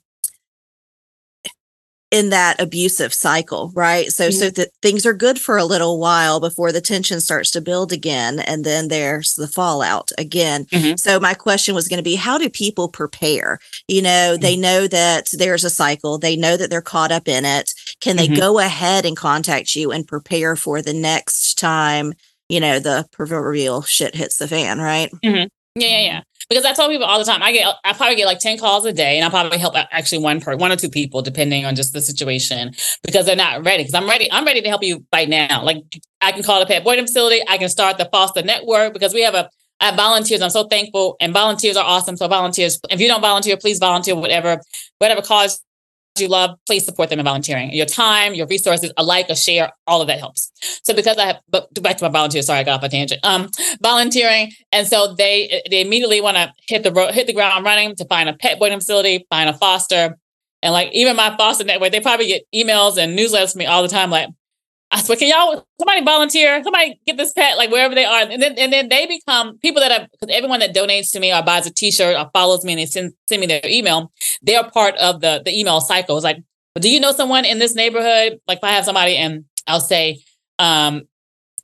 in 2.11 2.31
that 2.31 2.61
abusive 2.61 3.14
cycle 3.14 3.70
right 3.74 4.11
so 4.11 4.29
mm-hmm. 4.29 4.38
so 4.38 4.50
that 4.50 4.70
things 4.83 5.07
are 5.07 5.12
good 5.12 5.40
for 5.40 5.57
a 5.57 5.64
little 5.64 6.00
while 6.00 6.40
before 6.40 6.72
the 6.72 6.81
tension 6.81 7.20
starts 7.20 7.53
to 7.53 7.61
build 7.61 7.92
again 7.92 8.40
and 8.40 8.64
then 8.64 8.88
there's 8.88 9.35
the 9.35 9.46
fallout 9.46 10.11
again 10.18 10.64
mm-hmm. 10.66 10.96
so 10.96 11.20
my 11.20 11.35
question 11.35 11.72
was 11.74 11.87
going 11.87 11.98
to 11.98 12.03
be 12.03 12.16
how 12.16 12.37
do 12.37 12.50
people 12.50 12.88
prepare 12.88 13.61
you 13.87 14.03
know 14.03 14.33
mm-hmm. 14.33 14.42
they 14.42 14.57
know 14.57 14.88
that 14.88 15.29
there's 15.33 15.62
a 15.62 15.70
cycle 15.70 16.18
they 16.18 16.37
know 16.37 16.57
that 16.57 16.68
they're 16.68 16.83
caught 16.83 17.12
up 17.12 17.29
in 17.29 17.44
it 17.44 17.72
can 18.01 18.17
they 18.17 18.27
mm-hmm. 18.27 18.37
go 18.37 18.59
ahead 18.59 19.05
and 19.05 19.17
contact 19.17 19.75
you 19.75 19.93
and 19.93 20.09
prepare 20.09 20.57
for 20.57 20.83
the 20.83 20.95
next 20.95 21.59
time 21.59 22.13
you 22.49 22.61
know 22.61 22.79
the 22.79 23.07
proverbial 23.13 23.83
shit 23.83 24.15
hits 24.15 24.39
the 24.39 24.49
fan 24.49 24.79
right 24.79 25.11
mm-hmm. 25.25 25.47
Yeah, 25.77 25.89
yeah, 25.89 26.01
yeah. 26.01 26.21
Because 26.49 26.65
I 26.65 26.73
tell 26.73 26.89
people 26.89 27.07
all 27.07 27.19
the 27.21 27.25
time, 27.25 27.45
I 27.45 27.53
get, 27.53 27.73
I 27.85 27.93
probably 27.93 28.17
get 28.17 28.27
like 28.27 28.41
ten 28.41 28.59
calls 28.59 28.85
a 28.85 28.93
day, 28.93 29.17
and 29.17 29.25
I 29.25 29.31
probably 29.31 29.59
help 29.59 29.75
actually 29.77 30.19
one 30.19 30.41
per 30.41 30.57
one 30.57 30.73
or 30.73 30.77
two 30.77 30.89
people, 30.89 31.23
depending 31.23 31.65
on 31.65 31.77
just 31.77 31.93
the 31.93 32.01
situation, 32.01 32.73
because 33.05 33.25
they're 33.25 33.37
not 33.37 33.65
ready. 33.65 33.85
Because 33.85 33.95
I'm 33.95 34.09
ready, 34.09 34.31
I'm 34.33 34.45
ready 34.45 34.61
to 34.61 34.69
help 34.69 34.83
you 34.83 35.07
right 35.13 35.29
now. 35.29 35.63
Like 35.63 35.85
I 36.21 36.33
can 36.33 36.43
call 36.43 36.59
the 36.59 36.67
pet 36.67 36.83
boarding 36.83 37.07
facility, 37.07 37.41
I 37.49 37.57
can 37.57 37.69
start 37.69 37.99
the 37.99 38.09
foster 38.11 38.43
network 38.43 38.93
because 38.93 39.15
we 39.15 39.23
have 39.23 39.35
a 39.35 39.49
I 39.79 39.87
have 39.87 39.97
volunteers. 39.97 40.43
I'm 40.43 40.51
so 40.51 40.65
thankful, 40.65 41.17
and 41.21 41.33
volunteers 41.33 41.77
are 41.77 41.85
awesome. 41.85 42.17
So 42.17 42.27
volunteers, 42.27 42.81
if 42.91 43.01
you 43.01 43.07
don't 43.07 43.21
volunteer, 43.21 43.57
please 43.57 43.79
volunteer. 43.79 44.17
Whatever, 44.17 44.61
whatever 44.99 45.23
cause 45.23 45.63
you 46.21 46.29
love, 46.29 46.57
please 46.67 46.85
support 46.85 47.11
them 47.11 47.19
in 47.19 47.25
volunteering. 47.25 47.73
Your 47.73 47.87
time, 47.87 48.35
your 48.35 48.47
resources, 48.47 48.93
a 48.97 49.03
like, 49.03 49.29
a 49.31 49.37
share, 49.37 49.73
all 49.87 50.01
of 50.01 50.09
that 50.09 50.19
helps. 50.19 50.53
So 50.83 50.95
because 50.95 51.17
I 51.17 51.27
have, 51.27 51.41
but 51.49 51.73
back 51.83 51.99
to 51.99 52.05
my 52.05 52.11
volunteers, 52.11 52.47
sorry, 52.47 52.61
I 52.61 52.65
got 52.65 52.79
off 52.79 52.83
a 52.85 52.89
tangent. 52.89 53.25
Um, 53.25 53.51
volunteering, 53.83 54.53
and 54.73 54.87
so 54.87 55.15
they 55.15 55.63
they 55.71 55.81
immediately 55.81 56.21
want 56.21 56.37
to 56.37 56.53
hit 56.69 56.83
the 56.83 56.93
road, 56.93 57.15
hit 57.15 57.27
the 57.27 57.33
ground 57.33 57.65
running 57.65 57.95
to 57.97 58.05
find 58.05 58.29
a 58.29 58.35
pet 58.35 58.59
boarding 58.59 58.79
facility, 58.79 59.27
find 59.31 59.49
a 59.49 59.55
foster, 59.55 60.19
and 60.63 60.73
like 60.73 60.93
even 60.93 61.17
my 61.17 61.37
foster 61.37 61.65
network, 61.65 61.93
they 61.93 62.01
probably 62.01 62.27
get 62.27 62.43
emails 62.55 62.99
and 62.99 63.19
newsletters 63.19 63.53
from 63.53 63.61
me 63.61 63.67
all 63.67 63.83
the 63.83 63.89
time, 63.89 64.11
like. 64.11 64.29
I 64.92 65.03
swear, 65.03 65.16
can 65.16 65.29
y'all 65.29 65.66
somebody 65.79 66.05
volunteer? 66.05 66.62
Somebody 66.64 67.00
get 67.07 67.16
this 67.16 67.33
pet, 67.33 67.57
like 67.57 67.70
wherever 67.70 67.94
they 67.94 68.05
are, 68.05 68.22
and 68.22 68.42
then 68.42 68.55
and 68.59 68.72
then 68.72 68.88
they 68.88 69.07
become 69.07 69.59
people 69.59 69.81
that 69.81 69.92
are 69.92 70.09
because 70.11 70.35
everyone 70.35 70.61
that 70.61 70.74
donates 70.74 71.12
to 71.12 71.20
me 71.20 71.33
or 71.33 71.42
buys 71.42 71.66
a 71.66 71.72
T-shirt 71.72 72.16
or 72.16 72.29
follows 72.33 72.64
me 72.64 72.72
and 72.72 72.81
they 72.81 72.87
send 72.87 73.12
send 73.29 73.40
me 73.40 73.46
their 73.46 73.61
email, 73.64 74.12
they 74.42 74.57
are 74.57 74.68
part 74.70 74.96
of 74.96 75.20
the 75.20 75.42
the 75.44 75.57
email 75.57 75.81
cycle. 75.81 76.16
It's 76.16 76.24
like, 76.24 76.42
do 76.74 76.90
you 76.90 76.98
know 76.98 77.12
someone 77.12 77.44
in 77.44 77.61
this 77.61 77.74
neighborhood? 77.74 78.40
Like 78.48 78.59
if 78.59 78.64
I 78.64 78.72
have 78.72 78.85
somebody 78.85 79.16
and 79.16 79.44
I'll 79.68 79.81
say, 79.81 80.24
um, 80.59 81.03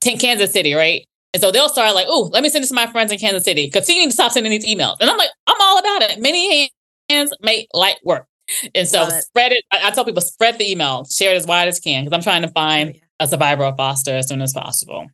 Kansas 0.01 0.53
City, 0.53 0.75
right? 0.75 1.05
And 1.35 1.41
so 1.41 1.51
they'll 1.51 1.69
start 1.69 1.95
like, 1.95 2.07
oh, 2.09 2.31
let 2.33 2.43
me 2.43 2.49
send 2.49 2.63
this 2.63 2.69
to 2.71 2.75
my 2.75 2.87
friends 2.87 3.11
in 3.11 3.19
Kansas 3.19 3.45
City 3.45 3.67
because 3.67 3.89
you 3.89 3.97
need 3.97 4.07
to 4.07 4.13
stop 4.13 4.33
sending 4.33 4.51
these 4.51 4.67
emails. 4.67 4.97
And 5.01 5.11
I'm 5.11 5.19
like, 5.19 5.31
I'm 5.47 5.61
all 5.61 5.79
about 5.79 6.03
it. 6.03 6.21
Many 6.21 6.71
hands 7.11 7.31
make 7.41 7.69
light 7.75 7.97
work. 8.05 8.27
And 8.75 8.87
so 8.87 9.09
spread 9.09 9.53
it. 9.53 9.65
I, 9.73 9.89
I, 9.89 9.91
tell 9.91 10.05
people 10.05 10.23
spread 10.23 10.57
the 10.59 10.71
email, 10.71 11.05
share 11.05 11.35
it 11.35 11.37
as 11.37 11.47
wide 11.47 11.67
as 11.67 11.81
can 11.81 12.05
because 12.05 12.17
I'm 12.17 12.23
trying 12.23 12.43
to 12.43 12.49
find 12.49 12.99
a 13.21 13.27
survivor 13.27 13.65
or 13.65 13.75
foster 13.77 14.17
as 14.17 14.29
soon 14.29 14.43
as 14.43 14.53
possible. 14.53 15.07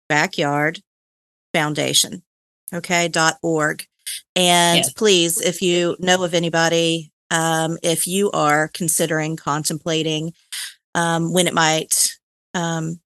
backyard 0.08 0.80
foundation. 1.54 2.24
Okay. 2.74 3.06
Dot 3.06 3.36
org. 3.44 3.84
And 4.34 4.78
yes. 4.78 4.92
please, 4.92 5.40
if 5.40 5.62
you 5.62 5.94
know 6.00 6.24
of 6.24 6.34
anybody, 6.34 7.12
um, 7.30 7.78
if 7.84 8.08
you 8.08 8.32
are 8.32 8.72
considering 8.74 9.36
contemplating 9.36 10.32
um, 10.94 11.32
when 11.32 11.46
it 11.46 11.54
might, 11.54 12.16
um, 12.54 13.00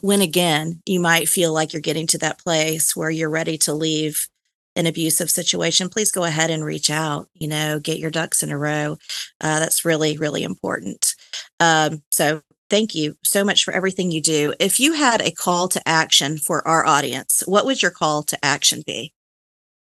when 0.00 0.20
again, 0.20 0.82
you 0.86 1.00
might 1.00 1.28
feel 1.28 1.52
like 1.52 1.72
you're 1.72 1.80
getting 1.82 2.06
to 2.08 2.18
that 2.18 2.38
place 2.38 2.96
where 2.96 3.10
you're 3.10 3.30
ready 3.30 3.58
to 3.58 3.72
leave 3.74 4.28
an 4.76 4.86
abusive 4.86 5.30
situation, 5.30 5.88
please 5.88 6.10
go 6.10 6.24
ahead 6.24 6.50
and 6.50 6.64
reach 6.64 6.90
out, 6.90 7.28
you 7.34 7.46
know, 7.46 7.78
get 7.78 7.98
your 7.98 8.10
ducks 8.10 8.42
in 8.42 8.50
a 8.50 8.58
row. 8.58 8.98
Uh, 9.40 9.60
that's 9.60 9.84
really, 9.84 10.16
really 10.16 10.42
important. 10.42 11.14
Um, 11.60 12.02
so 12.10 12.42
thank 12.70 12.94
you 12.94 13.16
so 13.22 13.44
much 13.44 13.64
for 13.64 13.72
everything 13.72 14.10
you 14.10 14.20
do. 14.20 14.52
If 14.58 14.80
you 14.80 14.94
had 14.94 15.22
a 15.22 15.30
call 15.30 15.68
to 15.68 15.88
action 15.88 16.38
for 16.38 16.66
our 16.66 16.84
audience, 16.84 17.42
what 17.46 17.66
would 17.66 17.82
your 17.82 17.92
call 17.92 18.22
to 18.24 18.44
action 18.44 18.82
be? 18.84 19.12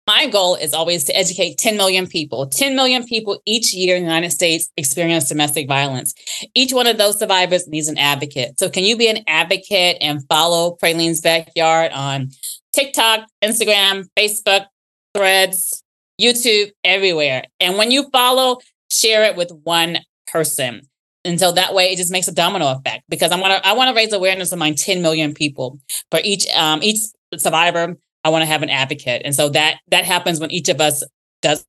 My 0.07 0.29
goal 0.29 0.55
is 0.55 0.73
always 0.73 1.03
to 1.05 1.17
educate 1.17 1.59
10 1.59 1.77
million 1.77 2.07
people. 2.07 2.47
10 2.47 2.77
million 2.77 3.05
people 3.05 3.41
each 3.45 3.75
year 3.75 3.97
in 3.97 4.03
the 4.03 4.09
United 4.09 4.31
States 4.31 4.71
experience 4.77 5.29
domestic 5.29 5.67
violence. 5.67 6.15
Each 6.55 6.73
one 6.73 6.87
of 6.87 6.97
those 6.97 7.19
survivors 7.19 7.67
needs 7.67 7.89
an 7.89 7.99
advocate. 7.99 8.59
So, 8.59 8.71
can 8.71 8.85
you 8.85 8.97
be 8.97 9.09
an 9.09 9.25
advocate 9.27 9.97
and 10.01 10.23
follow 10.29 10.73
Praline's 10.73 11.21
Backyard 11.21 11.91
on 11.93 12.31
TikTok, 12.73 13.27
Instagram, 13.43 14.07
Facebook, 14.17 14.67
Threads, 15.13 15.83
YouTube, 16.21 16.71
everywhere? 16.85 17.43
And 17.59 17.77
when 17.77 17.91
you 17.91 18.09
follow, 18.11 18.59
share 18.89 19.25
it 19.25 19.35
with 19.35 19.51
one 19.65 19.99
person. 20.29 20.83
And 21.25 21.41
so 21.41 21.51
that 21.51 21.75
way 21.75 21.93
it 21.93 21.97
just 21.97 22.13
makes 22.13 22.29
a 22.29 22.33
domino 22.33 22.71
effect 22.71 23.03
because 23.09 23.33
I 23.33 23.41
want 23.41 23.53
to 23.53 23.67
I 23.67 23.73
want 23.73 23.89
to 23.89 23.97
raise 23.97 24.13
awareness 24.13 24.53
among 24.53 24.77
10 24.77 25.03
million 25.03 25.35
people 25.35 25.81
for 26.13 26.21
each 26.23 26.47
um, 26.55 26.85
each 26.85 26.99
survivor 27.37 27.97
I 28.27 28.29
want 28.29 28.43
to 28.43 28.47
have 28.47 28.65
an 28.65 28.71
advocate. 28.71 29.23
And 29.25 29.33
so 29.33 29.49
that 29.51 29.77
that 29.89 30.05
happens 30.05 30.41
when 30.41 30.51
each 30.51 30.69
of 30.69 30.81
us 30.81 31.05
does 31.43 31.65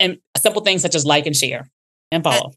and 0.00 0.18
simple 0.36 0.62
things 0.62 0.82
such 0.82 0.96
as 0.96 1.06
like 1.06 1.24
and 1.24 1.36
share 1.36 1.70
and 2.10 2.24
follow. 2.24 2.52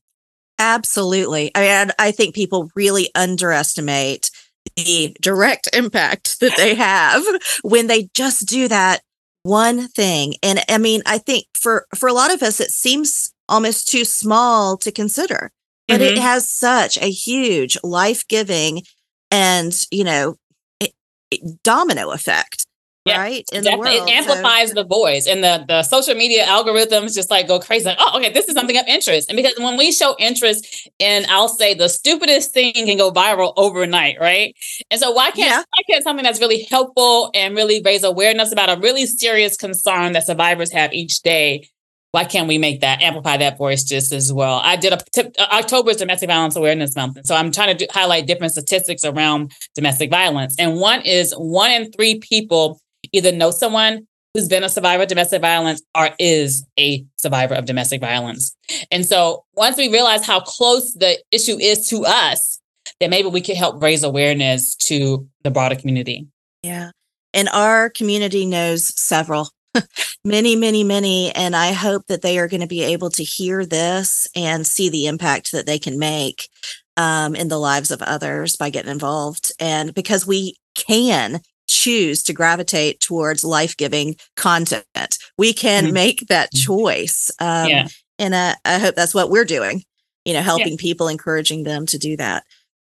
Absolutely. 0.57 1.51
I 1.53 1.59
mean, 1.61 1.91
I 1.99 2.09
think 2.11 2.33
people 2.33 2.71
really 2.75 3.11
underestimate 3.13 4.31
the 4.75 5.15
direct 5.21 5.69
impact 5.75 6.39
that 6.39 6.57
they 6.57 6.73
have 6.73 7.23
when 7.61 7.85
they 7.85 8.09
just 8.15 8.47
do 8.47 8.67
that 8.69 9.01
one 9.43 9.87
thing. 9.89 10.33
And 10.41 10.63
I 10.67 10.79
mean, 10.79 11.03
I 11.05 11.19
think 11.19 11.45
for 11.55 11.85
for 11.93 12.09
a 12.09 12.13
lot 12.13 12.33
of 12.33 12.41
us 12.41 12.59
it 12.59 12.71
seems 12.71 13.31
almost 13.47 13.87
too 13.87 14.03
small 14.03 14.77
to 14.77 14.91
consider. 14.91 15.51
But 15.87 16.01
mm-hmm. 16.01 16.15
it 16.15 16.17
has 16.17 16.49
such 16.49 16.97
a 16.97 17.11
huge 17.11 17.77
life-giving 17.83 18.81
and, 19.29 19.79
you 19.91 20.05
know, 20.05 20.37
it, 20.79 20.93
it, 21.29 21.61
domino 21.61 22.11
effect 22.11 22.62
yeah, 23.05 23.17
right 23.17 23.45
in 23.51 23.63
the 23.63 23.77
world. 23.77 23.93
It 23.93 24.09
amplifies 24.09 24.69
so. 24.69 24.75
the 24.75 24.85
voice 24.85 25.27
and 25.27 25.43
the 25.43 25.65
the 25.67 25.83
social 25.83 26.15
media 26.15 26.45
algorithms 26.45 27.13
just 27.13 27.29
like 27.29 27.47
go 27.47 27.59
crazy. 27.59 27.85
Like, 27.85 27.97
oh, 27.99 28.17
okay, 28.17 28.31
this 28.31 28.47
is 28.47 28.55
something 28.55 28.77
of 28.77 28.85
interest. 28.87 29.29
And 29.29 29.35
because 29.35 29.53
when 29.57 29.77
we 29.77 29.91
show 29.91 30.15
interest 30.19 30.89
in, 30.99 31.25
I'll 31.29 31.49
say 31.49 31.73
the 31.73 31.89
stupidest 31.89 32.53
thing 32.53 32.73
can 32.73 32.97
go 32.97 33.11
viral 33.11 33.53
overnight, 33.57 34.17
right? 34.21 34.55
And 34.89 35.01
so 35.01 35.11
why 35.11 35.31
can't 35.31 35.49
yeah. 35.49 35.57
why 35.57 35.83
can't 35.89 36.03
something 36.03 36.23
that's 36.23 36.39
really 36.39 36.63
helpful 36.69 37.29
and 37.33 37.55
really 37.55 37.81
raise 37.83 38.03
awareness 38.03 38.53
about 38.53 38.69
a 38.69 38.79
really 38.79 39.05
serious 39.05 39.57
concern 39.57 40.13
that 40.13 40.25
survivors 40.25 40.71
have 40.71 40.93
each 40.93 41.21
day? 41.21 41.67
Why 42.11 42.25
can't 42.25 42.47
we 42.47 42.59
make 42.59 42.81
that 42.81 43.01
amplify 43.01 43.37
that 43.37 43.57
voice 43.57 43.83
just 43.83 44.13
as 44.13 44.31
well? 44.31 44.61
I 44.63 44.75
did 44.75 44.93
a 44.93 44.99
tip, 45.13 45.35
uh, 45.39 45.47
October's 45.51 45.97
Domestic 45.97 46.29
Violence 46.29 46.55
Awareness 46.55 46.95
Month, 46.95 47.17
so 47.25 47.33
I'm 47.33 47.51
trying 47.51 47.75
to 47.75 47.85
do, 47.85 47.91
highlight 47.91 48.27
different 48.27 48.53
statistics 48.53 49.03
around 49.03 49.51
domestic 49.73 50.11
violence. 50.11 50.55
And 50.59 50.79
one 50.79 51.01
is 51.01 51.33
one 51.33 51.71
in 51.71 51.91
three 51.91 52.19
people 52.19 52.79
either 53.13 53.31
know 53.31 53.51
someone 53.51 54.07
who's 54.33 54.47
been 54.47 54.63
a 54.63 54.69
survivor 54.69 55.03
of 55.03 55.09
domestic 55.09 55.41
violence 55.41 55.81
or 55.95 56.09
is 56.19 56.65
a 56.77 57.05
survivor 57.17 57.53
of 57.53 57.65
domestic 57.65 58.01
violence. 58.01 58.55
And 58.91 59.05
so 59.05 59.45
once 59.53 59.77
we 59.77 59.91
realize 59.91 60.25
how 60.25 60.39
close 60.39 60.93
the 60.93 61.21
issue 61.31 61.57
is 61.59 61.87
to 61.89 62.03
us, 62.05 62.59
then 62.99 63.11
maybe 63.11 63.29
we 63.29 63.41
can 63.41 63.55
help 63.55 63.81
raise 63.81 64.03
awareness 64.03 64.75
to 64.75 65.27
the 65.43 65.51
broader 65.51 65.75
community. 65.75 66.27
Yeah. 66.63 66.91
And 67.33 67.49
our 67.49 67.89
community 67.89 68.45
knows 68.45 68.87
several, 68.99 69.49
many, 70.25 70.55
many, 70.55 70.83
many. 70.83 71.31
And 71.35 71.55
I 71.55 71.73
hope 71.73 72.07
that 72.07 72.21
they 72.21 72.39
are 72.39 72.47
going 72.47 72.61
to 72.61 72.67
be 72.67 72.83
able 72.83 73.09
to 73.11 73.23
hear 73.23 73.65
this 73.65 74.27
and 74.35 74.65
see 74.65 74.89
the 74.89 75.07
impact 75.07 75.51
that 75.51 75.65
they 75.65 75.79
can 75.79 75.99
make 75.99 76.49
um, 76.97 77.35
in 77.35 77.47
the 77.47 77.59
lives 77.59 77.91
of 77.91 78.01
others 78.01 78.55
by 78.55 78.69
getting 78.69 78.91
involved. 78.91 79.51
And 79.59 79.93
because 79.93 80.27
we 80.27 80.57
can 80.75 81.41
choose 81.73 82.21
to 82.23 82.33
gravitate 82.33 82.99
towards 82.99 83.43
life 83.43 83.75
giving 83.75 84.15
content. 84.35 85.17
We 85.37 85.53
can 85.53 85.85
mm-hmm. 85.85 85.93
make 85.93 86.27
that 86.27 86.51
mm-hmm. 86.53 86.73
choice. 86.73 87.31
Um, 87.39 87.67
yeah. 87.67 87.87
And 88.19 88.33
uh, 88.33 88.55
I 88.63 88.77
hope 88.77 88.95
that's 88.95 89.15
what 89.15 89.29
we're 89.29 89.45
doing, 89.45 89.83
you 90.23 90.33
know, 90.33 90.41
helping 90.41 90.73
yeah. 90.73 90.79
people, 90.79 91.07
encouraging 91.07 91.63
them 91.63 91.85
to 91.87 91.97
do 91.97 92.15
that. 92.17 92.43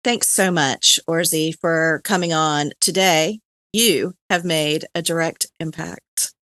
Thanks 0.04 0.30
so 0.30 0.50
much, 0.50 1.00
Oraiza, 1.08 1.54
for 1.60 2.02
coming 2.04 2.34
on 2.34 2.72
today. 2.80 3.40
You 3.72 4.16
have 4.30 4.44
made 4.44 4.86
a 4.96 5.02
direct 5.02 5.46
impact. 5.60 6.34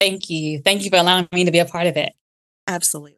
thank 0.00 0.30
you. 0.30 0.60
Thank 0.60 0.84
you 0.84 0.90
for 0.90 0.96
allowing 0.96 1.28
me 1.32 1.44
to 1.44 1.50
be 1.50 1.58
a 1.58 1.64
part 1.64 1.86
of 1.86 1.96
it. 1.96 2.12
Absolutely. 2.66 3.17